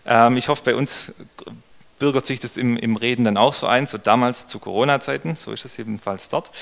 Ähm, 0.06 0.36
ich 0.36 0.46
hoffe, 0.46 0.62
bei 0.64 0.76
uns 0.76 1.12
bürgert 1.98 2.24
sich 2.24 2.38
das 2.38 2.56
im, 2.56 2.76
im 2.76 2.94
Reden 2.94 3.24
dann 3.24 3.36
auch 3.36 3.52
so 3.52 3.66
ein, 3.66 3.86
so 3.86 3.98
damals 3.98 4.46
zu 4.46 4.60
Corona-Zeiten. 4.60 5.34
So 5.34 5.50
ist 5.50 5.64
es 5.64 5.76
jedenfalls 5.76 6.28
dort. 6.28 6.52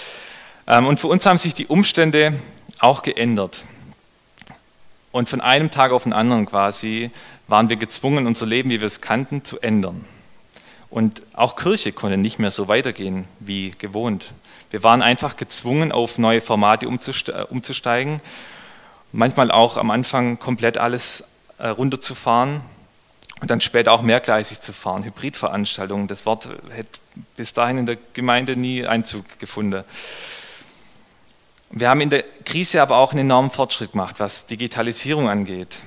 Ähm, 0.66 0.86
und 0.86 1.00
für 1.00 1.08
uns 1.08 1.26
haben 1.26 1.38
sich 1.38 1.52
die 1.52 1.66
Umstände 1.66 2.32
auch 2.82 3.02
geändert. 3.02 3.64
Und 5.10 5.28
von 5.28 5.40
einem 5.40 5.70
Tag 5.70 5.92
auf 5.92 6.04
den 6.04 6.12
anderen 6.12 6.46
quasi 6.46 7.10
waren 7.48 7.68
wir 7.68 7.76
gezwungen, 7.76 8.26
unser 8.26 8.46
Leben, 8.46 8.70
wie 8.70 8.80
wir 8.80 8.86
es 8.86 9.00
kannten, 9.00 9.44
zu 9.44 9.60
ändern. 9.60 10.04
Und 10.90 11.22
auch 11.34 11.56
Kirche 11.56 11.92
konnte 11.92 12.16
nicht 12.16 12.38
mehr 12.38 12.50
so 12.50 12.68
weitergehen 12.68 13.26
wie 13.40 13.70
gewohnt. 13.70 14.32
Wir 14.70 14.82
waren 14.82 15.02
einfach 15.02 15.36
gezwungen, 15.36 15.92
auf 15.92 16.18
neue 16.18 16.40
Formate 16.40 16.88
umzusteigen 16.88 18.20
manchmal 19.12 19.50
auch 19.50 19.76
am 19.76 19.90
Anfang 19.90 20.38
komplett 20.38 20.78
alles 20.78 21.24
äh, 21.58 21.68
runterzufahren 21.68 22.62
und 23.40 23.50
dann 23.50 23.60
später 23.60 23.92
auch 23.92 24.02
mehrgleisig 24.02 24.60
zu 24.60 24.72
fahren, 24.72 25.04
Hybridveranstaltungen. 25.04 26.08
Das 26.08 26.26
Wort 26.26 26.48
hätte 26.70 27.00
bis 27.36 27.52
dahin 27.52 27.78
in 27.78 27.86
der 27.86 27.98
Gemeinde 28.14 28.56
nie 28.56 28.86
Einzug 28.86 29.38
gefunden. 29.38 29.84
Wir 31.72 31.88
haben 31.88 32.00
in 32.00 32.10
der 32.10 32.22
Krise 32.44 32.82
aber 32.82 32.96
auch 32.98 33.12
einen 33.12 33.20
enormen 33.20 33.50
Fortschritt 33.50 33.92
gemacht, 33.92 34.20
was 34.20 34.46
Digitalisierung 34.46 35.28
angeht 35.28 35.80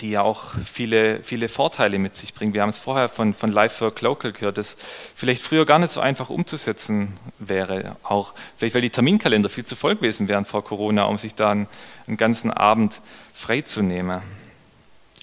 die 0.00 0.10
ja 0.10 0.22
auch 0.22 0.54
viele, 0.64 1.22
viele 1.22 1.48
Vorteile 1.48 1.98
mit 1.98 2.14
sich 2.14 2.34
bringt. 2.34 2.54
Wir 2.54 2.62
haben 2.62 2.70
es 2.70 2.78
vorher 2.78 3.08
von, 3.08 3.34
von 3.34 3.52
Live 3.52 3.80
Work 3.80 4.00
Local 4.00 4.32
gehört, 4.32 4.58
das 4.58 4.76
vielleicht 5.14 5.42
früher 5.42 5.66
gar 5.66 5.78
nicht 5.78 5.92
so 5.92 6.00
einfach 6.00 6.30
umzusetzen 6.30 7.12
wäre. 7.38 7.96
Auch 8.02 8.34
vielleicht, 8.56 8.74
weil 8.74 8.82
die 8.82 8.90
Terminkalender 8.90 9.48
viel 9.48 9.64
zu 9.64 9.76
voll 9.76 9.96
gewesen 9.96 10.28
wären 10.28 10.44
vor 10.44 10.64
Corona, 10.64 11.04
um 11.04 11.18
sich 11.18 11.34
da 11.34 11.50
einen, 11.50 11.68
einen 12.06 12.16
ganzen 12.16 12.50
Abend 12.50 13.00
freizunehmen. 13.34 14.22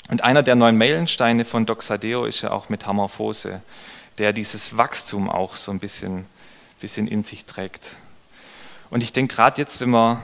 Und 0.10 0.24
einer 0.24 0.44
der 0.44 0.56
neuen 0.56 0.78
Meilensteine 0.78 1.44
von 1.44 1.66
Doxadeo 1.66 2.26
ist 2.26 2.42
ja 2.42 2.52
auch 2.52 2.70
Metamorphose, 2.70 3.62
der 4.20 4.32
dieses 4.32 4.78
Wachstum 4.78 5.30
auch 5.30 5.56
so 5.56 5.72
ein 5.72 5.80
bisschen, 5.80 6.26
bisschen 6.80 7.08
in 7.08 7.24
sich 7.24 7.46
trägt. 7.46 7.98
Und 8.90 9.04
ich 9.04 9.12
denke, 9.12 9.36
gerade 9.36 9.62
jetzt, 9.62 9.82
wenn 9.82 9.90
man, 9.90 10.22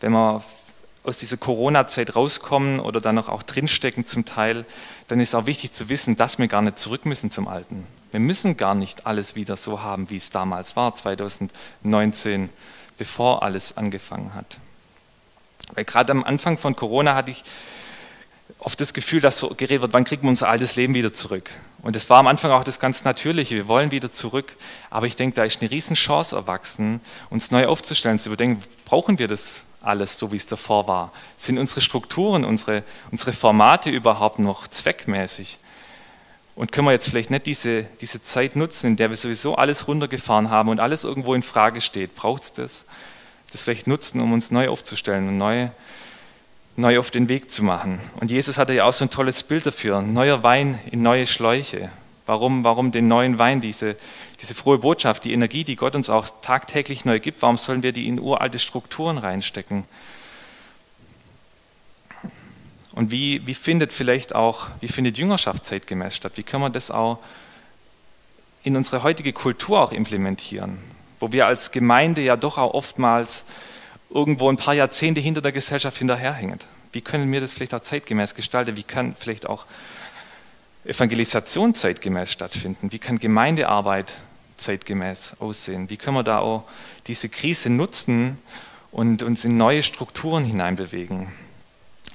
wenn 0.00 0.12
man 0.12 0.42
aus 1.04 1.18
dieser 1.18 1.36
Corona-Zeit 1.36 2.16
rauskommen 2.16 2.80
oder 2.80 3.00
dann 3.00 3.14
noch 3.14 3.28
auch 3.28 3.42
drinstecken 3.42 4.04
zum 4.04 4.24
Teil, 4.24 4.64
dann 5.08 5.20
ist 5.20 5.34
auch 5.34 5.46
wichtig 5.46 5.72
zu 5.72 5.88
wissen, 5.88 6.16
dass 6.16 6.38
wir 6.38 6.46
gar 6.48 6.62
nicht 6.62 6.78
zurück 6.78 7.04
müssen 7.04 7.30
zum 7.30 7.46
Alten. 7.46 7.86
Wir 8.10 8.20
müssen 8.20 8.56
gar 8.56 8.74
nicht 8.74 9.06
alles 9.06 9.34
wieder 9.34 9.56
so 9.56 9.82
haben, 9.82 10.08
wie 10.08 10.16
es 10.16 10.30
damals 10.30 10.76
war, 10.76 10.94
2019, 10.94 12.48
bevor 12.96 13.42
alles 13.42 13.76
angefangen 13.76 14.34
hat. 14.34 14.58
Weil 15.74 15.84
gerade 15.84 16.12
am 16.12 16.24
Anfang 16.24 16.58
von 16.58 16.76
Corona 16.76 17.14
hatte 17.14 17.32
ich 17.32 17.44
oft 18.64 18.80
das 18.80 18.94
Gefühl, 18.94 19.20
dass 19.20 19.38
so 19.38 19.48
geredet 19.50 19.82
wird, 19.82 19.92
wann 19.92 20.04
kriegen 20.04 20.22
wir 20.22 20.30
unser 20.30 20.48
altes 20.48 20.74
Leben 20.74 20.94
wieder 20.94 21.12
zurück? 21.12 21.50
Und 21.82 21.96
es 21.96 22.08
war 22.08 22.18
am 22.18 22.26
Anfang 22.26 22.50
auch 22.50 22.64
das 22.64 22.80
ganz 22.80 23.04
Natürliche, 23.04 23.54
wir 23.54 23.68
wollen 23.68 23.90
wieder 23.90 24.10
zurück, 24.10 24.56
aber 24.90 25.06
ich 25.06 25.16
denke, 25.16 25.36
da 25.36 25.44
ist 25.44 25.60
eine 25.60 25.70
Riesenchance 25.70 26.34
erwachsen, 26.34 27.00
uns 27.28 27.50
neu 27.50 27.66
aufzustellen, 27.66 28.18
zu 28.18 28.30
überdenken, 28.30 28.62
brauchen 28.86 29.18
wir 29.18 29.28
das 29.28 29.64
alles 29.82 30.18
so, 30.18 30.32
wie 30.32 30.36
es 30.36 30.46
davor 30.46 30.88
war? 30.88 31.12
Sind 31.36 31.58
unsere 31.58 31.82
Strukturen, 31.82 32.44
unsere, 32.44 32.84
unsere 33.10 33.34
Formate 33.34 33.90
überhaupt 33.90 34.38
noch 34.38 34.66
zweckmäßig? 34.66 35.58
Und 36.54 36.72
können 36.72 36.86
wir 36.86 36.92
jetzt 36.92 37.08
vielleicht 37.08 37.30
nicht 37.30 37.44
diese, 37.46 37.82
diese 38.00 38.22
Zeit 38.22 38.56
nutzen, 38.56 38.92
in 38.92 38.96
der 38.96 39.10
wir 39.10 39.16
sowieso 39.16 39.56
alles 39.56 39.88
runtergefahren 39.88 40.48
haben 40.48 40.70
und 40.70 40.80
alles 40.80 41.04
irgendwo 41.04 41.34
in 41.34 41.42
Frage 41.42 41.82
steht? 41.82 42.14
Braucht 42.14 42.44
es 42.44 42.52
das? 42.54 42.86
Das 43.52 43.60
vielleicht 43.60 43.86
nutzen, 43.86 44.20
um 44.20 44.32
uns 44.32 44.50
neu 44.50 44.68
aufzustellen 44.68 45.28
und 45.28 45.36
neu, 45.36 45.68
neu 46.76 46.98
auf 46.98 47.10
den 47.10 47.28
Weg 47.28 47.50
zu 47.50 47.62
machen. 47.62 48.00
Und 48.16 48.30
Jesus 48.30 48.58
hatte 48.58 48.74
ja 48.74 48.84
auch 48.84 48.92
so 48.92 49.04
ein 49.04 49.10
tolles 49.10 49.42
Bild 49.42 49.66
dafür. 49.66 50.02
Neuer 50.02 50.42
Wein 50.42 50.80
in 50.90 51.02
neue 51.02 51.26
Schläuche. 51.26 51.90
Warum, 52.26 52.64
warum 52.64 52.90
den 52.90 53.06
neuen 53.06 53.38
Wein, 53.38 53.60
diese, 53.60 53.96
diese 54.40 54.54
frohe 54.54 54.78
Botschaft, 54.78 55.24
die 55.24 55.32
Energie, 55.32 55.64
die 55.64 55.76
Gott 55.76 55.94
uns 55.94 56.08
auch 56.08 56.26
tagtäglich 56.40 57.04
neu 57.04 57.20
gibt, 57.20 57.42
warum 57.42 57.58
sollen 57.58 57.82
wir 57.82 57.92
die 57.92 58.08
in 58.08 58.18
uralte 58.18 58.58
Strukturen 58.58 59.18
reinstecken? 59.18 59.84
Und 62.92 63.10
wie, 63.10 63.46
wie 63.46 63.54
findet 63.54 63.92
vielleicht 63.92 64.34
auch, 64.34 64.68
wie 64.80 64.88
findet 64.88 65.18
Jüngerschaft 65.18 65.64
zeitgemäß 65.64 66.16
statt? 66.16 66.32
Wie 66.36 66.44
können 66.44 66.62
wir 66.62 66.70
das 66.70 66.90
auch 66.90 67.18
in 68.62 68.76
unsere 68.76 69.02
heutige 69.02 69.32
Kultur 69.32 69.80
auch 69.80 69.92
implementieren? 69.92 70.78
Wo 71.20 71.30
wir 71.30 71.46
als 71.46 71.72
Gemeinde 71.72 72.22
ja 72.22 72.36
doch 72.36 72.56
auch 72.56 72.72
oftmals 72.72 73.46
irgendwo 74.14 74.48
ein 74.48 74.56
paar 74.56 74.74
Jahrzehnte 74.74 75.20
hinter 75.20 75.42
der 75.42 75.52
Gesellschaft 75.52 75.98
hinterherhängen. 75.98 76.60
Wie 76.92 77.02
können 77.02 77.30
wir 77.30 77.40
das 77.40 77.52
vielleicht 77.52 77.74
auch 77.74 77.80
zeitgemäß 77.80 78.34
gestalten? 78.34 78.76
Wie 78.76 78.84
kann 78.84 79.16
vielleicht 79.18 79.46
auch 79.46 79.66
Evangelisation 80.84 81.74
zeitgemäß 81.74 82.30
stattfinden? 82.30 82.92
Wie 82.92 83.00
kann 83.00 83.18
Gemeindearbeit 83.18 84.14
zeitgemäß 84.56 85.36
aussehen? 85.40 85.90
Wie 85.90 85.96
können 85.96 86.16
wir 86.16 86.22
da 86.22 86.38
auch 86.38 86.62
diese 87.08 87.28
Krise 87.28 87.70
nutzen 87.70 88.38
und 88.92 89.24
uns 89.24 89.44
in 89.44 89.56
neue 89.56 89.82
Strukturen 89.82 90.44
hineinbewegen? 90.44 91.32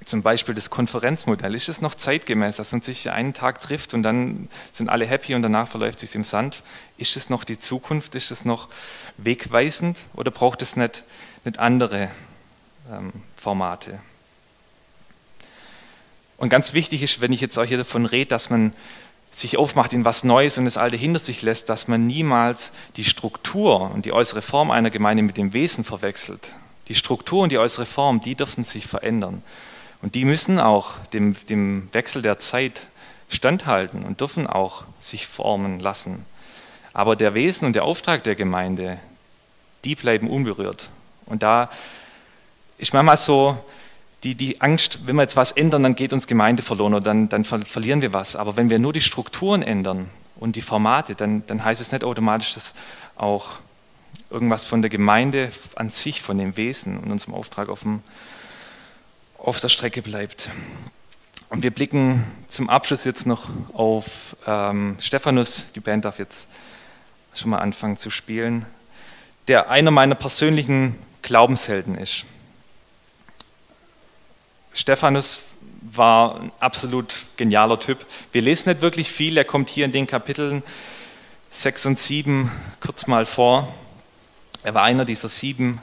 Zum 0.06 0.24
Beispiel 0.24 0.56
das 0.56 0.70
Konferenzmodell. 0.70 1.54
Ist 1.54 1.68
es 1.68 1.82
noch 1.82 1.94
zeitgemäß, 1.94 2.56
dass 2.56 2.72
man 2.72 2.82
sich 2.82 3.10
einen 3.12 3.34
Tag 3.34 3.60
trifft 3.60 3.94
und 3.94 4.04
dann 4.04 4.48
sind 4.72 4.88
alle 4.88 5.06
happy 5.06 5.36
und 5.36 5.42
danach 5.42 5.68
verläuft 5.68 6.00
sich 6.00 6.16
im 6.16 6.24
Sand? 6.24 6.64
Ist 6.98 7.18
es 7.18 7.30
noch 7.30 7.44
die 7.44 7.60
Zukunft? 7.60 8.16
Ist 8.16 8.32
es 8.32 8.46
noch 8.46 8.70
wegweisend 9.18 10.00
oder 10.16 10.32
braucht 10.32 10.62
es 10.62 10.78
nicht, 10.78 11.04
nicht 11.44 11.60
andere 11.60 12.10
ähm, 12.92 13.12
Formate? 13.36 14.00
Und 16.38 16.50
ganz 16.50 16.74
wichtig 16.74 17.04
ist, 17.04 17.20
wenn 17.20 17.34
ich 17.34 17.42
jetzt 17.42 17.58
auch 17.58 17.66
hier 17.66 17.78
davon 17.78 18.06
rede, 18.06 18.28
dass 18.28 18.50
man 18.50 18.74
sich 19.32 19.58
aufmacht 19.58 19.94
in 19.94 20.06
was 20.06 20.24
Neues 20.24 20.58
und 20.58 20.66
das 20.66 20.78
Alte 20.78 20.96
hinter 20.98 21.20
sich 21.20 21.42
lässt, 21.42 21.70
dass 21.70 21.88
man 21.88 22.08
niemals 22.08 22.72
die 22.96 23.04
Struktur 23.04 23.92
und 23.92 24.06
die 24.06 24.14
äußere 24.14 24.42
Form 24.42 24.72
einer 24.72 24.90
Gemeinde 24.90 25.22
mit 25.24 25.38
dem 25.38 25.54
Wesen 25.54 25.84
verwechselt. 25.84 26.56
Die 26.88 26.96
Struktur 26.96 27.44
und 27.44 27.52
die 27.52 27.60
äußere 27.60 27.86
Form, 27.86 28.22
die 28.22 28.36
dürfen 28.36 28.64
sich 28.64 28.88
verändern. 28.88 29.44
Und 30.02 30.16
die 30.16 30.26
müssen 30.26 30.60
auch 30.60 30.98
dem, 31.14 31.36
dem 31.50 31.90
Wechsel 31.92 32.22
der 32.22 32.40
Zeit 32.40 32.88
standhalten 33.28 34.04
und 34.04 34.22
dürfen 34.22 34.48
auch 34.48 34.86
sich 35.00 35.28
formen 35.28 35.80
lassen. 35.80 36.26
Aber 36.94 37.16
der 37.16 37.34
Wesen 37.34 37.66
und 37.66 37.74
der 37.74 37.84
Auftrag 37.84 38.24
der 38.24 38.36
Gemeinde, 38.36 39.00
die 39.84 39.96
bleiben 39.96 40.30
unberührt. 40.30 40.90
Und 41.30 41.44
da 41.44 41.70
ist 42.78 42.94
manchmal 42.94 43.18
so, 43.18 43.58
die, 44.24 44.36
die 44.36 44.60
Angst, 44.62 45.08
wenn 45.08 45.16
wir 45.16 45.22
jetzt 45.22 45.38
was 45.38 45.52
ändern, 45.54 45.84
dann 45.84 45.96
geht 45.96 46.12
uns 46.12 46.28
Gemeinde 46.28 46.62
verloren 46.62 46.94
oder 46.94 47.04
dann, 47.04 47.30
dann 47.30 47.46
verlieren 47.46 48.02
wir 48.02 48.12
was. 48.12 48.36
Aber 48.36 48.58
wenn 48.58 48.70
wir 48.70 48.80
nur 48.80 48.92
die 48.92 49.02
Strukturen 49.02 49.62
ändern 49.62 50.10
und 50.40 50.56
die 50.56 50.62
Formate, 50.62 51.16
dann, 51.16 51.46
dann 51.48 51.64
heißt 51.64 51.80
es 51.80 51.92
nicht 51.92 52.04
automatisch, 52.04 52.54
dass 52.54 52.74
auch 53.16 53.60
irgendwas 54.30 54.66
von 54.66 54.82
der 54.82 54.90
Gemeinde 54.90 55.52
an 55.76 55.90
sich, 55.90 56.22
von 56.22 56.38
dem 56.38 56.58
Wesen 56.58 56.98
und 56.98 57.12
unserem 57.12 57.34
Auftrag 57.34 57.70
auf, 57.70 57.82
dem, 57.82 58.02
auf 59.38 59.60
der 59.60 59.70
Strecke 59.70 60.02
bleibt. 60.02 60.50
Und 61.50 61.64
wir 61.64 61.72
blicken 61.72 62.24
zum 62.48 62.70
Abschluss 62.70 63.06
jetzt 63.06 63.26
noch 63.26 63.50
auf 63.74 64.36
ähm, 64.46 64.98
Stephanus, 65.00 65.72
die 65.74 65.80
Band 65.80 66.06
darf 66.06 66.20
jetzt 66.20 66.50
schon 67.34 67.52
mal 67.52 67.60
anfangen 67.60 67.98
zu 67.98 68.10
spielen, 68.10 68.66
der 69.48 69.70
einer 69.70 69.92
meiner 69.92 70.16
persönlichen 70.16 70.96
Glaubenshelden 71.22 71.96
ist. 71.96 72.26
Stephanus 74.74 75.42
war 75.82 76.40
ein 76.40 76.52
absolut 76.60 77.26
genialer 77.38 77.80
Typ. 77.80 78.06
Wir 78.32 78.42
lesen 78.42 78.70
nicht 78.70 78.82
wirklich 78.82 79.12
viel, 79.12 79.38
er 79.38 79.46
kommt 79.46 79.70
hier 79.70 79.86
in 79.86 79.92
den 79.92 80.08
Kapiteln 80.08 80.64
6 81.50 81.88
und 81.88 82.00
7 82.00 82.52
kurz 82.80 83.08
mal 83.08 83.26
vor. 83.26 83.74
Er 84.64 84.74
war 84.74 84.84
einer 84.84 85.06
dieser 85.06 85.30
sieben 85.30 85.82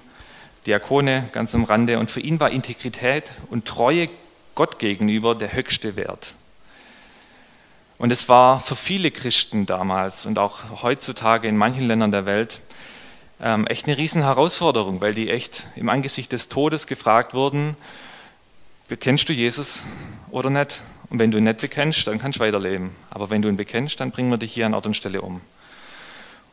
Diakone 0.67 1.29
ganz 1.33 1.55
am 1.55 1.65
Rande 1.65 1.99
und 1.99 2.11
für 2.11 2.21
ihn 2.21 2.41
war 2.41 2.51
Integrität 2.51 3.33
und 3.51 3.67
Treue 3.67 4.09
Gott 4.55 4.79
gegenüber 4.79 5.35
der 5.35 5.53
höchste 5.53 5.97
Wert. 5.97 6.35
Und 7.99 8.13
es 8.13 8.29
war 8.29 8.61
für 8.61 8.77
viele 8.77 9.11
Christen 9.11 9.67
damals 9.67 10.27
und 10.27 10.39
auch 10.39 10.83
heutzutage 10.83 11.49
in 11.49 11.57
manchen 11.57 11.87
Ländern 11.87 12.13
der 12.13 12.27
Welt 12.27 12.61
ähm, 13.41 13.67
echt 13.67 13.87
eine 13.87 13.99
riesen 13.99 14.23
Herausforderung, 14.23 15.01
weil 15.01 15.15
die 15.15 15.31
echt 15.31 15.67
im 15.77 15.89
Angesicht 15.89 16.33
des 16.33 16.49
Todes 16.49 16.87
gefragt 16.87 17.35
wurden, 17.35 17.77
bekennst 18.89 19.29
du 19.29 19.33
Jesus 19.33 19.85
oder 20.31 20.51
nicht? 20.51 20.81
Und 21.11 21.19
wenn 21.19 21.31
du 21.31 21.39
ihn 21.39 21.45
nicht 21.45 21.61
bekennst, 21.61 22.07
dann 22.07 22.19
kannst 22.19 22.39
du 22.39 22.45
weiterleben. 22.45 22.91
Aber 23.11 23.31
wenn 23.31 23.43
du 23.43 23.49
ihn 23.49 23.57
bekennst, 23.57 24.01
dann 24.01 24.11
bringen 24.11 24.31
wir 24.31 24.39
dich 24.39 24.53
hier 24.53 24.67
an 24.67 24.75
Ort 24.75 24.87
und 24.87 24.95
Stelle 24.95 25.23
um. 25.23 25.41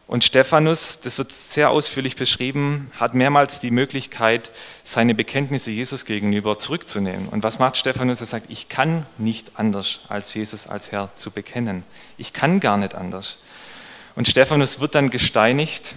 Und 0.06 0.24
Stephanus, 0.24 1.00
das 1.00 1.18
wird 1.18 1.32
sehr 1.32 1.70
ausführlich 1.70 2.16
beschrieben, 2.16 2.92
hat 3.00 3.14
mehrmals 3.14 3.62
die 3.62 3.72
Möglichkeit, 3.72 4.52
seine 4.84 5.16
Bekenntnisse 5.16 5.72
Jesus 5.72 6.06
gegenüber 6.06 6.60
zurückzunehmen. 6.60 7.30
Und 7.30 7.42
was 7.42 7.58
macht 7.58 7.78
Stephanus? 7.78 8.20
Er 8.20 8.28
sagt, 8.28 8.48
ich 8.50 8.68
kann 8.70 9.06
nicht 9.18 9.54
anders, 9.56 10.02
als 10.10 10.34
Jesus 10.34 10.68
als 10.68 10.92
Herr 10.92 11.10
zu 11.16 11.32
bekennen. 11.32 11.84
Ich 12.18 12.34
kann 12.34 12.60
gar 12.60 12.78
nicht 12.78 12.96
anders. 12.96 13.38
Und 14.16 14.28
Stephanus 14.28 14.82
wird 14.82 14.94
dann 14.94 15.10
gesteinigt. 15.10 15.96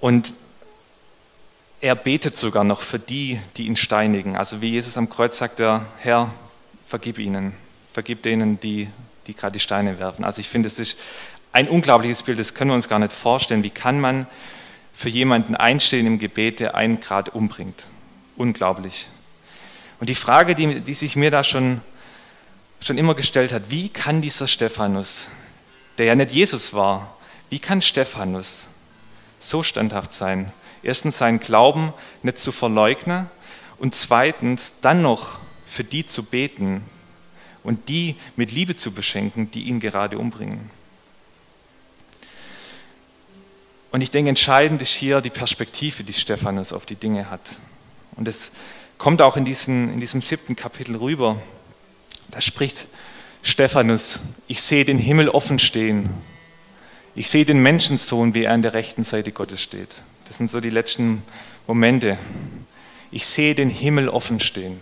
Und 0.00 0.32
er 1.80 1.94
betet 1.94 2.36
sogar 2.36 2.64
noch 2.64 2.80
für 2.80 2.98
die, 2.98 3.40
die 3.56 3.66
ihn 3.66 3.76
steinigen. 3.76 4.36
Also 4.36 4.60
wie 4.60 4.70
Jesus 4.70 4.96
am 4.96 5.08
Kreuz 5.08 5.36
sagt, 5.38 5.60
er, 5.60 5.86
Herr, 5.98 6.30
vergib 6.86 7.18
ihnen, 7.18 7.52
vergib 7.92 8.22
denen, 8.22 8.58
die, 8.60 8.88
die 9.26 9.34
gerade 9.34 9.52
die 9.52 9.60
Steine 9.60 9.98
werfen. 9.98 10.24
Also 10.24 10.40
ich 10.40 10.48
finde, 10.48 10.68
es 10.68 10.78
ist 10.78 10.98
ein 11.52 11.68
unglaubliches 11.68 12.22
Bild, 12.22 12.38
das 12.38 12.54
können 12.54 12.70
wir 12.70 12.74
uns 12.74 12.88
gar 12.88 12.98
nicht 12.98 13.12
vorstellen. 13.12 13.62
Wie 13.62 13.70
kann 13.70 14.00
man 14.00 14.26
für 14.92 15.08
jemanden 15.08 15.56
einstehen 15.56 16.06
im 16.06 16.18
Gebet, 16.18 16.60
der 16.60 16.74
einen 16.74 17.00
gerade 17.00 17.30
umbringt? 17.30 17.88
Unglaublich. 18.36 19.08
Und 20.00 20.08
die 20.08 20.14
Frage, 20.14 20.54
die, 20.54 20.80
die 20.80 20.94
sich 20.94 21.16
mir 21.16 21.30
da 21.30 21.42
schon, 21.44 21.80
schon 22.80 22.98
immer 22.98 23.14
gestellt 23.14 23.52
hat, 23.52 23.70
wie 23.70 23.88
kann 23.88 24.20
dieser 24.20 24.46
Stephanus, 24.46 25.30
der 25.98 26.06
ja 26.06 26.14
nicht 26.14 26.32
Jesus 26.32 26.74
war, 26.74 27.16
wie 27.48 27.58
kann 27.58 27.80
Stephanus 27.80 28.68
so 29.38 29.62
standhaft 29.62 30.12
sein? 30.12 30.52
Erstens 30.82 31.18
seinen 31.18 31.40
Glauben 31.40 31.92
nicht 32.22 32.38
zu 32.38 32.52
verleugnen 32.52 33.28
und 33.78 33.94
zweitens 33.94 34.80
dann 34.80 35.02
noch 35.02 35.38
für 35.66 35.84
die 35.84 36.06
zu 36.06 36.22
beten 36.22 36.84
und 37.62 37.88
die 37.88 38.16
mit 38.36 38.52
Liebe 38.52 38.76
zu 38.76 38.92
beschenken, 38.92 39.50
die 39.50 39.64
ihn 39.64 39.80
gerade 39.80 40.18
umbringen. 40.18 40.70
Und 43.90 44.00
ich 44.00 44.10
denke, 44.10 44.28
entscheidend 44.28 44.82
ist 44.82 44.92
hier 44.92 45.20
die 45.20 45.30
Perspektive, 45.30 46.04
die 46.04 46.12
Stephanus 46.12 46.72
auf 46.72 46.86
die 46.86 46.96
Dinge 46.96 47.30
hat. 47.30 47.56
Und 48.14 48.28
es 48.28 48.52
kommt 48.98 49.22
auch 49.22 49.36
in, 49.36 49.44
diesen, 49.44 49.92
in 49.92 50.00
diesem 50.00 50.22
siebten 50.22 50.54
Kapitel 50.54 50.96
rüber. 50.96 51.40
Da 52.30 52.40
spricht 52.40 52.86
Stephanus, 53.42 54.20
ich 54.48 54.62
sehe 54.62 54.84
den 54.84 54.98
Himmel 54.98 55.28
offen 55.28 55.58
stehen. 55.58 56.10
Ich 57.18 57.30
sehe 57.30 57.46
den 57.46 57.62
Menschensohn, 57.62 58.34
wie 58.34 58.44
er 58.44 58.52
an 58.52 58.60
der 58.60 58.74
rechten 58.74 59.02
Seite 59.02 59.32
Gottes 59.32 59.62
steht. 59.62 60.02
Das 60.26 60.36
sind 60.36 60.50
so 60.50 60.60
die 60.60 60.68
letzten 60.68 61.22
Momente. 61.66 62.18
Ich 63.10 63.26
sehe 63.26 63.54
den 63.54 63.70
Himmel 63.70 64.10
offen 64.10 64.38
stehen. 64.38 64.78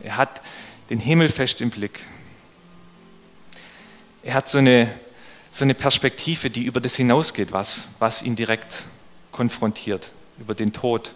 Er 0.00 0.16
hat 0.16 0.40
den 0.88 1.00
Himmel 1.00 1.28
fest 1.28 1.60
im 1.60 1.70
Blick. 1.70 1.98
Er 4.22 4.34
hat 4.34 4.48
so 4.48 4.58
eine, 4.58 4.88
so 5.50 5.64
eine 5.64 5.74
Perspektive, 5.74 6.48
die 6.48 6.62
über 6.62 6.80
das 6.80 6.94
hinausgeht, 6.94 7.50
was, 7.50 7.88
was 7.98 8.22
ihn 8.22 8.36
direkt 8.36 8.86
konfrontiert, 9.32 10.12
über 10.38 10.54
den 10.54 10.72
Tod, 10.72 11.12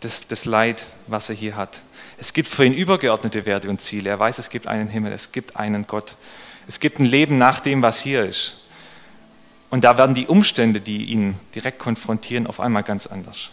das, 0.00 0.28
das 0.28 0.44
Leid, 0.44 0.86
was 1.08 1.30
er 1.30 1.34
hier 1.34 1.56
hat. 1.56 1.82
Es 2.16 2.32
gibt 2.32 2.48
für 2.48 2.64
ihn 2.64 2.74
übergeordnete 2.74 3.44
Werte 3.44 3.68
und 3.68 3.80
Ziele. 3.80 4.10
Er 4.10 4.20
weiß, 4.20 4.38
es 4.38 4.50
gibt 4.50 4.68
einen 4.68 4.86
Himmel, 4.86 5.12
es 5.12 5.32
gibt 5.32 5.56
einen 5.56 5.88
Gott. 5.88 6.14
Es 6.68 6.78
gibt 6.78 7.00
ein 7.00 7.06
Leben 7.06 7.38
nach 7.38 7.58
dem, 7.58 7.82
was 7.82 7.98
hier 7.98 8.24
ist. 8.24 8.60
Und 9.70 9.84
da 9.84 9.98
werden 9.98 10.14
die 10.14 10.26
Umstände, 10.26 10.80
die 10.80 11.06
ihn 11.06 11.34
direkt 11.54 11.78
konfrontieren, 11.78 12.46
auf 12.46 12.60
einmal 12.60 12.82
ganz 12.82 13.06
anders. 13.06 13.50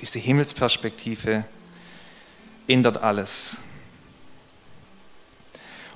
Diese 0.00 0.18
Himmelsperspektive 0.18 1.44
ändert 2.66 2.98
alles. 2.98 3.60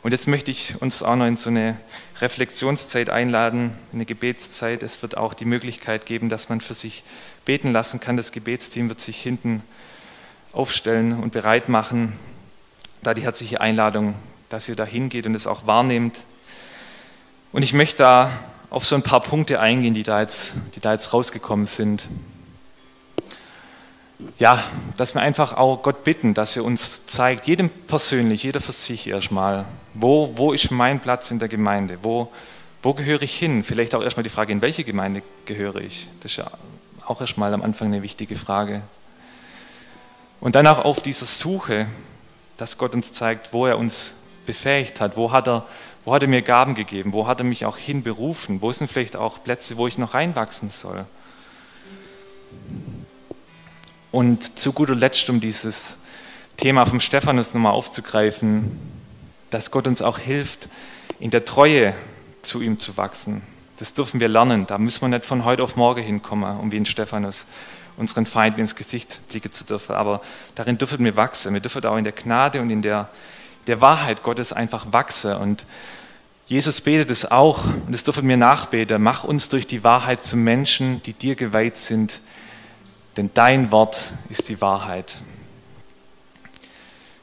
Und 0.03 0.12
jetzt 0.12 0.29
möchte 0.29 0.53
ich 0.53 0.81
uns 0.81 1.03
auch 1.03 1.16
noch 1.16 1.27
in 1.27 1.35
so 1.35 1.51
eine 1.51 1.77
Reflexionszeit 2.20 3.11
einladen, 3.11 3.77
eine 3.92 4.05
Gebetszeit. 4.05 4.85
Es 4.85 5.03
wird 5.03 5.16
auch 5.16 5.35
die 5.35 5.44
Möglichkeit 5.44 6.07
geben, 6.07 6.29
dass 6.29 6.49
man 6.49 6.61
für 6.61 6.75
sich 6.75 7.03
beten 7.44 7.72
lassen 7.72 7.99
kann. 7.99 8.16
Das 8.16 8.31
Gebetsteam 8.31 8.88
wird 8.88 9.01
sich 9.01 9.20
hinten 9.20 9.64
aufstellen 10.53 11.12
und 11.12 11.33
bereit 11.33 11.68
machen. 11.68 12.12
Da 13.03 13.14
die 13.14 13.22
herzliche 13.22 13.61
Einladung, 13.61 14.14
dass 14.49 14.68
ihr 14.68 14.77
da 14.77 14.85
hingeht 14.85 15.27
und 15.27 15.35
es 15.35 15.49
auch 15.49 15.66
wahrnehmt. 15.66 16.25
Und 17.51 17.62
ich 17.62 17.72
möchte 17.72 17.99
da 17.99 18.31
auf 18.70 18.85
so 18.85 18.96
ein 18.96 19.02
paar 19.02 19.20
Punkte 19.20 19.61
eingehen, 19.61 19.94
die 19.94 20.02
da 20.02 20.20
jetzt, 20.20 20.55
die 20.74 20.81
da 20.81 20.92
jetzt 20.92 21.12
rausgekommen 21.12 21.66
sind. 21.66 22.07
Ja, 24.38 24.64
dass 24.96 25.14
wir 25.14 25.20
einfach 25.20 25.57
auch 25.57 25.83
Gott 25.83 26.05
bitten, 26.05 26.35
dass 26.35 26.57
er 26.57 26.64
uns 26.64 27.07
zeigt, 27.07 27.46
jedem 27.46 27.68
persönlich, 27.68 28.42
jeder 28.42 28.61
für 28.61 28.72
sich 28.72 29.07
erstmal, 29.07 29.66
wo, 29.94 30.33
wo 30.37 30.52
ist 30.52 30.70
mein 30.70 31.00
Platz 31.00 31.31
in 31.31 31.38
der 31.38 31.48
Gemeinde, 31.48 31.98
wo, 32.02 32.33
wo 32.83 32.94
gehöre 32.94 33.22
ich 33.22 33.37
hin? 33.37 33.62
Vielleicht 33.62 33.94
auch 33.94 34.02
erstmal 34.02 34.24
die 34.24 34.31
Frage, 34.31 34.52
in 34.52 34.62
welche 34.62 34.85
Gemeinde 34.85 35.22
gehöre 35.44 35.76
ich? 35.76 36.09
Das 36.20 36.33
ist 36.33 36.38
ja 36.38 36.50
auch 37.07 37.20
erstmal 37.20 37.52
am 37.52 37.62
Anfang 37.62 37.88
eine 37.88 38.02
wichtige 38.02 38.37
Frage. 38.37 38.83
Und 40.40 40.55
dann 40.55 40.66
auch 40.66 40.85
auf 40.85 41.00
dieser 41.00 41.26
Suche, 41.26 41.87
dass 42.57 42.79
Gott 42.79 42.94
uns 42.94 43.12
zeigt, 43.12 43.52
wo 43.52 43.66
er 43.66 43.79
uns 43.79 44.16
befähigt 44.46 45.00
hat, 45.00 45.16
wo 45.16 45.33
hat 45.33 45.48
er, 45.48 45.66
wo 46.07 46.14
hat 46.14 46.23
er 46.23 46.29
mir 46.29 46.40
Gaben 46.40 46.75
gegeben, 46.75 47.12
wo 47.12 47.27
hat 47.27 47.40
er 47.40 47.45
mich 47.45 47.66
auch 47.66 47.77
hinberufen, 47.77 48.62
wo 48.62 48.71
sind 48.71 48.87
vielleicht 48.87 49.16
auch 49.16 49.42
Plätze, 49.42 49.77
wo 49.77 49.88
ich 49.88 49.99
noch 49.99 50.14
reinwachsen 50.14 50.71
soll. 50.71 51.05
Und 54.12 54.59
zu 54.59 54.73
guter 54.73 54.95
Letzt, 54.95 55.29
um 55.29 55.40
dieses 55.40 55.99
Thema 56.57 56.87
vom 56.87 57.01
Stephanus 57.01 57.55
nochmal 57.55 57.73
aufzugreifen, 57.73 58.79
dass 59.51 59.73
Gott 59.73 59.88
uns 59.88 60.01
auch 60.01 60.19
hilft, 60.19 60.69
in 61.19 61.31
der 61.31 61.45
Treue 61.45 61.92
zu 62.40 62.62
ihm 62.62 62.79
zu 62.79 62.97
wachsen. 62.97 63.42
Das 63.79 63.92
dürfen 63.92 64.21
wir 64.21 64.29
lernen. 64.29 64.64
Da 64.66 64.79
müssen 64.79 65.01
wir 65.03 65.09
nicht 65.09 65.27
von 65.27 65.45
heute 65.45 65.64
auf 65.64 65.75
morgen 65.75 66.03
hinkommen, 66.03 66.61
um 66.61 66.71
wie 66.71 66.77
ein 66.77 66.87
Stephanus 66.87 67.47
unseren 67.97 68.27
Feinden 68.27 68.61
ins 68.61 68.77
Gesicht 68.77 69.21
blicken 69.29 69.51
zu 69.51 69.64
dürfen. 69.64 69.97
Aber 69.97 70.21
darin 70.55 70.79
dürfen 70.79 71.05
wir 71.05 71.16
wachsen. 71.16 71.53
Wir 71.53 71.61
dürfen 71.61 71.85
auch 71.85 71.97
in 71.97 72.05
der 72.05 72.12
Gnade 72.12 72.61
und 72.61 72.71
in 72.71 72.81
der, 72.81 73.09
der 73.66 73.81
Wahrheit 73.81 74.22
Gottes 74.22 74.52
einfach 74.52 74.92
wachsen. 74.92 75.35
Und 75.35 75.66
Jesus 76.46 76.81
betet 76.81 77.11
es 77.11 77.31
auch, 77.31 77.64
und 77.64 77.92
das 77.92 78.05
dürfen 78.05 78.29
wir 78.29 78.37
nachbeten. 78.37 79.02
Mach 79.02 79.24
uns 79.24 79.48
durch 79.48 79.66
die 79.66 79.83
Wahrheit 79.85 80.22
zu 80.22 80.37
Menschen, 80.37 81.02
die 81.02 81.12
dir 81.12 81.35
geweiht 81.35 81.76
sind, 81.76 82.20
denn 83.16 83.31
dein 83.35 83.72
Wort 83.72 84.12
ist 84.29 84.48
die 84.48 84.61
Wahrheit. 84.61 85.16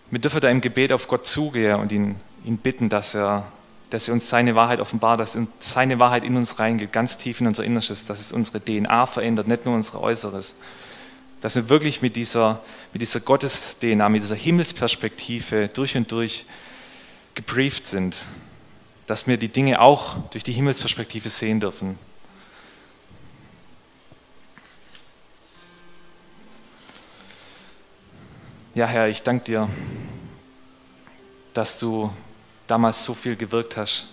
Wir 0.10 0.20
dürfen 0.20 0.42
da 0.42 0.50
im 0.50 0.62
Gebet 0.62 0.92
auf 0.92 1.08
Gott 1.08 1.28
zugehen 1.28 1.80
und 1.80 1.92
ihn, 1.92 2.16
ihn 2.44 2.58
bitten, 2.58 2.90
dass 2.90 3.16
er, 3.16 3.46
dass 3.90 4.08
er 4.08 4.14
uns 4.14 4.30
seine 4.30 4.56
Wahrheit 4.56 4.80
offenbart, 4.80 5.20
dass 5.20 5.38
seine 5.60 6.00
Wahrheit 6.00 6.24
in 6.24 6.36
uns 6.36 6.60
reingeht, 6.60 6.92
ganz 6.92 7.18
tief 7.18 7.42
in 7.42 7.48
unser 7.48 7.64
Innerstes, 7.64 8.06
dass 8.06 8.20
es 8.20 8.32
unsere 8.32 8.60
DNA 8.64 9.06
verändert, 9.06 9.48
nicht 9.48 9.66
nur 9.66 9.74
unser 9.74 10.02
Äußeres. 10.02 10.56
Dass 11.44 11.56
wir 11.56 11.68
wirklich 11.68 12.02
mit 12.02 12.16
dieser, 12.16 12.62
mit 12.94 13.02
dieser 13.02 13.20
Gottes-DNA, 13.20 14.08
mit 14.08 14.24
dieser 14.24 14.34
Himmelsperspektive 14.34 15.68
durch 15.68 15.98
und 15.98 16.10
durch 16.10 16.46
gebrieft 17.36 17.86
sind. 17.86 18.28
Dass 19.08 19.28
wir 19.28 19.36
die 19.36 19.50
Dinge 19.50 19.82
auch 19.82 20.16
durch 20.30 20.46
die 20.46 20.54
Himmelsperspektive 20.54 21.30
sehen 21.30 21.60
dürfen. 21.60 22.00
Ja, 28.74 28.86
Herr, 28.86 29.10
ich 29.10 29.22
danke 29.22 29.44
dir, 29.44 29.70
dass 31.54 31.78
du 31.78 32.10
damals 32.68 33.04
so 33.04 33.14
viel 33.14 33.36
gewirkt 33.36 33.76
hast, 33.76 34.08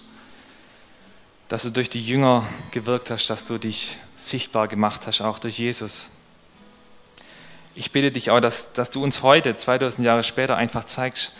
dass 1.46 1.62
du 1.62 1.70
durch 1.70 1.90
die 1.90 2.04
Jünger 2.04 2.44
gewirkt 2.72 3.08
hast, 3.08 3.28
dass 3.30 3.44
du 3.44 3.56
dich 3.56 3.98
sichtbar 4.16 4.66
gemacht 4.66 5.06
hast, 5.06 5.20
auch 5.20 5.38
durch 5.38 5.60
Jesus. 5.60 6.10
Ich 7.74 7.92
bitte 7.92 8.10
dich 8.10 8.30
auch, 8.30 8.40
dass, 8.40 8.72
dass 8.72 8.90
du 8.90 9.02
uns 9.02 9.22
heute, 9.22 9.56
2000 9.56 10.04
Jahre 10.04 10.24
später, 10.24 10.56
einfach 10.56 10.84
zeigst, 10.84 11.32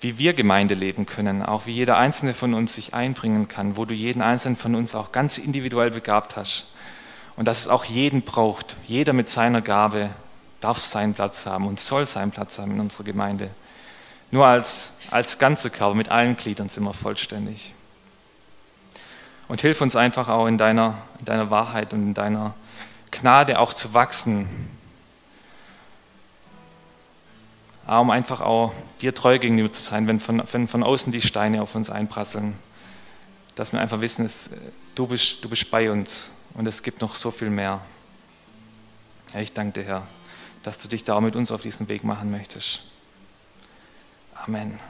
wie 0.00 0.18
wir 0.18 0.34
Gemeinde 0.34 0.74
leben 0.74 1.06
können, 1.06 1.42
auch 1.42 1.66
wie 1.66 1.72
jeder 1.72 1.96
einzelne 1.96 2.34
von 2.34 2.52
uns 2.52 2.74
sich 2.74 2.92
einbringen 2.92 3.48
kann, 3.48 3.76
wo 3.76 3.86
du 3.86 3.94
jeden 3.94 4.20
einzelnen 4.20 4.56
von 4.56 4.74
uns 4.74 4.94
auch 4.94 5.12
ganz 5.12 5.38
individuell 5.38 5.90
begabt 5.90 6.36
hast. 6.36 6.66
Und 7.36 7.46
dass 7.48 7.60
es 7.60 7.68
auch 7.68 7.84
jeden 7.84 8.22
braucht, 8.22 8.76
jeder 8.86 9.12
mit 9.12 9.28
seiner 9.28 9.62
Gabe, 9.62 10.10
darf 10.60 10.78
seinen 10.78 11.14
Platz 11.14 11.46
haben 11.46 11.66
und 11.66 11.80
soll 11.80 12.06
seinen 12.06 12.30
Platz 12.30 12.58
haben 12.58 12.72
in 12.72 12.80
unserer 12.80 13.04
Gemeinde. 13.04 13.50
Nur 14.30 14.46
als, 14.46 14.94
als 15.10 15.38
ganze 15.38 15.70
Körper 15.70 15.94
mit 15.94 16.10
allen 16.10 16.36
Gliedern 16.36 16.68
sind 16.68 16.84
wir 16.84 16.94
vollständig. 16.94 17.72
Und 19.48 19.60
hilf 19.60 19.80
uns 19.80 19.96
einfach 19.96 20.28
auch 20.28 20.46
in 20.46 20.58
deiner, 20.58 20.98
in 21.18 21.24
deiner 21.24 21.50
Wahrheit 21.50 21.92
und 21.92 22.02
in 22.02 22.14
deiner 22.14 22.54
Gnade 23.10 23.58
auch 23.58 23.74
zu 23.74 23.94
wachsen. 23.94 24.48
Um 27.86 28.10
einfach 28.10 28.40
auch 28.40 28.72
dir 29.00 29.14
treu 29.14 29.38
gegenüber 29.38 29.70
zu 29.70 29.82
sein, 29.82 30.06
wenn 30.08 30.18
von, 30.18 30.42
wenn 30.52 30.66
von 30.68 30.82
außen 30.82 31.12
die 31.12 31.20
Steine 31.20 31.62
auf 31.62 31.74
uns 31.74 31.90
einprasseln. 31.90 32.54
Dass 33.54 33.72
wir 33.72 33.80
einfach 33.80 34.00
wissen, 34.00 34.24
es, 34.24 34.50
du, 34.94 35.06
bist, 35.06 35.44
du 35.44 35.48
bist 35.48 35.70
bei 35.70 35.90
uns 35.90 36.32
und 36.54 36.66
es 36.66 36.82
gibt 36.82 37.00
noch 37.02 37.14
so 37.14 37.30
viel 37.30 37.50
mehr. 37.50 37.80
Ja, 39.34 39.40
ich 39.40 39.52
danke 39.52 39.82
dir, 39.82 39.86
Herr 39.86 40.02
dass 40.64 40.78
du 40.78 40.88
dich 40.88 41.04
da 41.04 41.20
mit 41.20 41.36
uns 41.36 41.52
auf 41.52 41.62
diesen 41.62 41.88
Weg 41.88 42.02
machen 42.04 42.30
möchtest. 42.30 42.84
Amen. 44.34 44.80